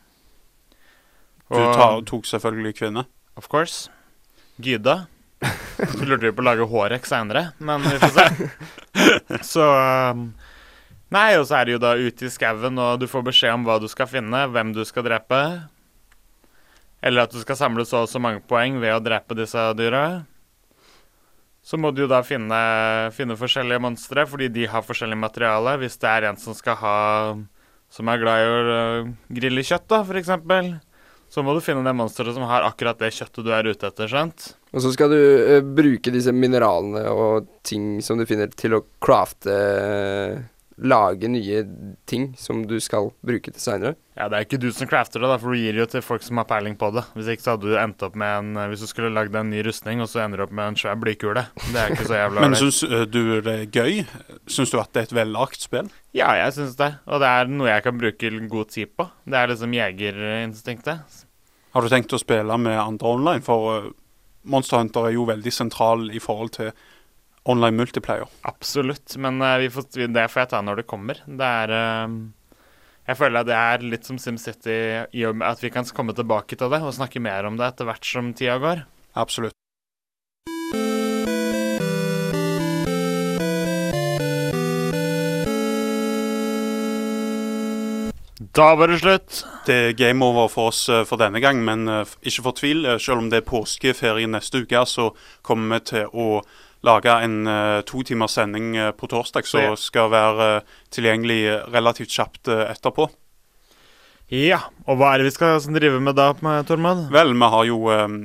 [1.49, 3.07] Du tar, tok selvfølgelig kvinne.
[3.41, 3.89] Of course.
[4.63, 5.09] Gyda.
[5.79, 8.49] Så lurte vi på å lage Hårek seinere, men vi får se.
[9.53, 10.31] Så um,
[11.15, 13.63] Nei, og så er det jo da ute i skauen, og du får beskjed om
[13.65, 15.39] hva du skal finne, hvem du skal drepe.
[17.01, 20.27] Eller at du skal samle så og så mange poeng ved å drepe disse dyra.
[21.65, 22.59] Så må du jo da finne,
[23.17, 25.79] finne forskjellige monstre, fordi de har forskjellig materiale.
[25.81, 26.99] Hvis det er en som skal ha
[27.89, 30.75] Som er glad i å øh, grille kjøtt, da, for eksempel.
[31.29, 34.09] Så må du finne det monsteret som har akkurat det kjøttet du er ute etter,
[34.09, 34.47] skjønt?
[34.73, 38.85] Og så skal du uh, bruke disse mineralene og ting som du finner, til å
[39.05, 40.39] crafte eh,
[40.79, 41.65] Lage nye
[42.07, 43.97] ting som du skal bruke til seinere.
[44.19, 46.03] Ja, det er ikke du som crafter det, da, for du gir det jo til
[46.03, 47.05] folk som har peiling på det.
[47.15, 49.63] Hvis ikke så hadde du endt opp med en Hvis du skulle lagd en ny
[49.67, 51.45] rustning, og så ender du opp med en svær blykule.
[51.69, 54.03] Det er ikke så jævla Men syns eh, du det er gøy?
[54.51, 55.93] Syns du at det er et vellagt spill?
[56.17, 56.93] Ja, jeg syns det.
[57.07, 59.09] Og det er noe jeg kan bruke god tid på.
[59.27, 61.25] Det er liksom jegerinstinktet.
[61.75, 63.47] Har du tenkt å spille med andre online?
[63.47, 63.91] For eh,
[64.49, 66.73] Monster Hunter er jo veldig sentral i forhold til
[67.49, 68.29] online multiplayer.
[68.49, 69.17] Absolutt.
[69.17, 71.23] Men eh, vi får, det får jeg ta når det kommer.
[71.25, 72.19] Det er eh,
[73.09, 74.81] Jeg føler at det er litt som SimCity
[75.17, 77.71] i og med at vi kan komme tilbake til det og snakke mer om det
[77.71, 78.85] etter hvert som tida går.
[79.17, 79.57] Absolutt.
[88.59, 89.45] Da var det slutt.
[89.67, 92.87] Det er game over for oss eh, for denne gang, men eh, ikke fortvil.
[92.99, 95.13] Selv om det er påskeferie neste uke, så
[95.47, 96.43] kommer vi til å
[96.87, 100.63] lage en uh, to timers sending eh, på torsdag, som Så- skal være eh,
[100.95, 101.41] tilgjengelig
[101.75, 103.09] relativt kjapt etterpå.
[104.29, 104.59] Ja.
[104.85, 107.07] Og hva er det vi skal drive med da, med Tormod?
[107.13, 108.17] Vel, vi har jo eh,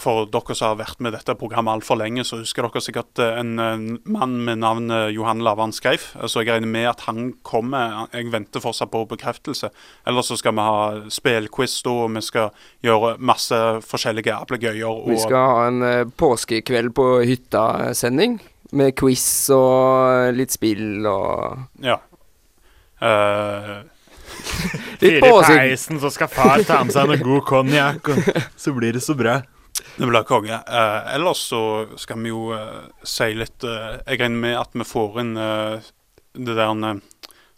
[0.00, 3.38] For dere som har vært med dette programmet altfor lenge, så husker dere sikkert eh,
[3.38, 6.08] en mann med navn Johan Lavan Skreif.
[6.26, 8.08] Så jeg regner med at han kommer.
[8.10, 9.70] Jeg venter fortsatt på bekreftelse.
[10.10, 12.50] Ellers så skal vi ha spillquiz da, og vi skal
[12.82, 15.04] gjøre masse forskjellige ablegøyer.
[15.14, 18.40] Vi skal ha en eh, påskekveld på hytta-sending.
[18.74, 22.00] Med quiz og litt spill og Ja.
[23.02, 23.82] Eh,
[25.02, 29.02] Litt peisen, så skal far ta med seg noe god konjakk, og så blir det
[29.04, 29.40] så bra.
[29.96, 30.54] det blir konge.
[30.54, 31.62] Eh, ellers så
[31.96, 35.90] skal vi jo eh, si litt eh, Jeg regner med at vi får inn eh,
[36.32, 37.00] det der uh,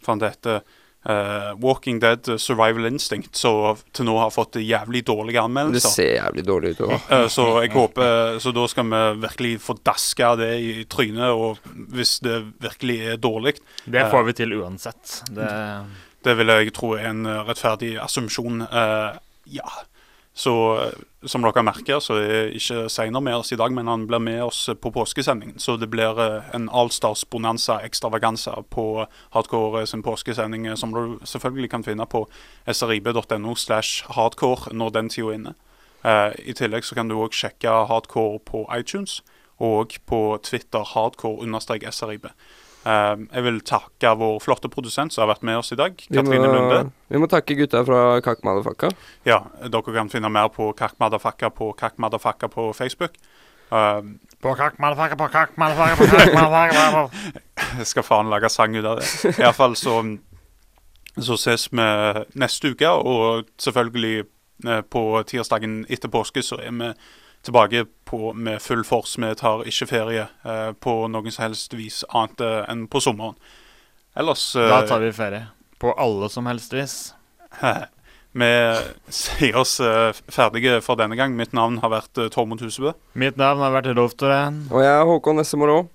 [0.03, 0.61] Faen, det heter
[1.05, 6.15] eh, Walking Dead eh, Survival Instinct, som til nå har fått jævlig dårlige Det ser
[6.17, 6.95] jævlig dårlig ut òg.
[7.09, 11.57] Eh, så jeg håper Så da skal vi virkelig få daska det i trynet, og
[11.93, 13.55] hvis det virkelig er dårlig
[13.85, 15.21] Det får vi til uansett.
[15.31, 15.51] Det
[16.25, 18.63] Det vil jeg tro er en eh, rettferdig assumpsjon.
[18.65, 19.17] Eh,
[19.53, 19.73] ja.
[20.33, 24.07] Så eh, som dere merker, så er ikke Seinar med oss i dag, men han
[24.09, 25.59] blir med oss på påskesendingen.
[25.61, 26.17] Så det blir
[26.53, 29.05] en Allstars bonanza ekstravaganza, på
[29.37, 32.25] Hardcore sin påskesending, som du selvfølgelig kan finne på
[32.65, 35.55] srib.no slash hardcore når den tida er inne.
[36.05, 39.21] Eh, I tillegg så kan du òg sjekke Hardcore på iTunes
[39.61, 42.27] og på Twitter hardcore-srib.
[42.85, 46.15] Eh, jeg vil takke vår flotte produsent som har vært med oss i dag, Vi,
[46.19, 46.91] Katrine Lunde.
[47.09, 48.91] vi må takke gutta fra Kakk Madafakka.
[49.25, 53.17] Ja, dere kan finne mer på Kakkmadafakka på Kakkmadafakka på Facebook.
[53.71, 54.01] Eh,
[54.41, 57.09] På kakk, motherfucker, på kakk, motherfucker, på kakk, motherfucker.
[57.79, 59.33] jeg skal faen lage sang ut av det.
[59.39, 60.03] Iallfall så
[61.17, 61.85] Så ses vi
[62.35, 64.25] neste uke, og selvfølgelig
[64.67, 66.89] eh, på tirsdagen etter påske så er vi
[67.45, 69.21] tilbake på, med full force.
[69.21, 73.37] Vi tar ikke ferie eh, på noen som helst vis annet eh, enn på sommeren.
[74.15, 75.47] Ellers eh, Da tar vi ferie.
[75.81, 77.13] På alle som helst vis.
[78.35, 78.47] Vi
[79.15, 81.37] sier oss eh, ferdige for denne gang.
[81.39, 82.91] Mitt navn har vært uh, Tormod Husebø.
[83.15, 84.57] Mitt navn har vært Rolf Torén.
[84.73, 85.85] Og jeg er Håkon Nessemor.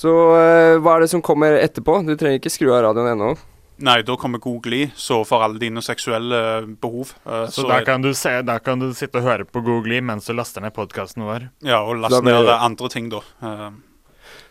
[0.00, 1.98] Så eh, hva er det som kommer etterpå?
[2.06, 3.32] Du trenger ikke skru av radioen ennå.
[3.80, 6.40] Nei, da kommer Google i, så for alle dine seksuelle
[6.80, 7.14] behov.
[7.24, 9.62] Uh, Så, så da er- kan, du se, der, kan du sitte og høre på
[9.64, 11.48] Google i mens du laster ned podkasten vår.
[11.64, 13.22] Ja, og laster laste ned det- andre ting, da.
[13.42, 13.70] Uh,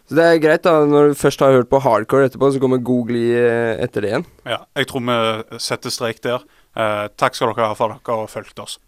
[0.09, 0.71] Så det er greit, da.
[0.89, 4.09] Når du først har hørt på hardcore etterpå, så kommer Google i eh, etter det
[4.09, 4.25] igjen.
[4.49, 6.41] ja, jeg tror vi setter strek der.
[6.75, 8.79] Eh, takk skal dere ha for at dere har fulgt oss.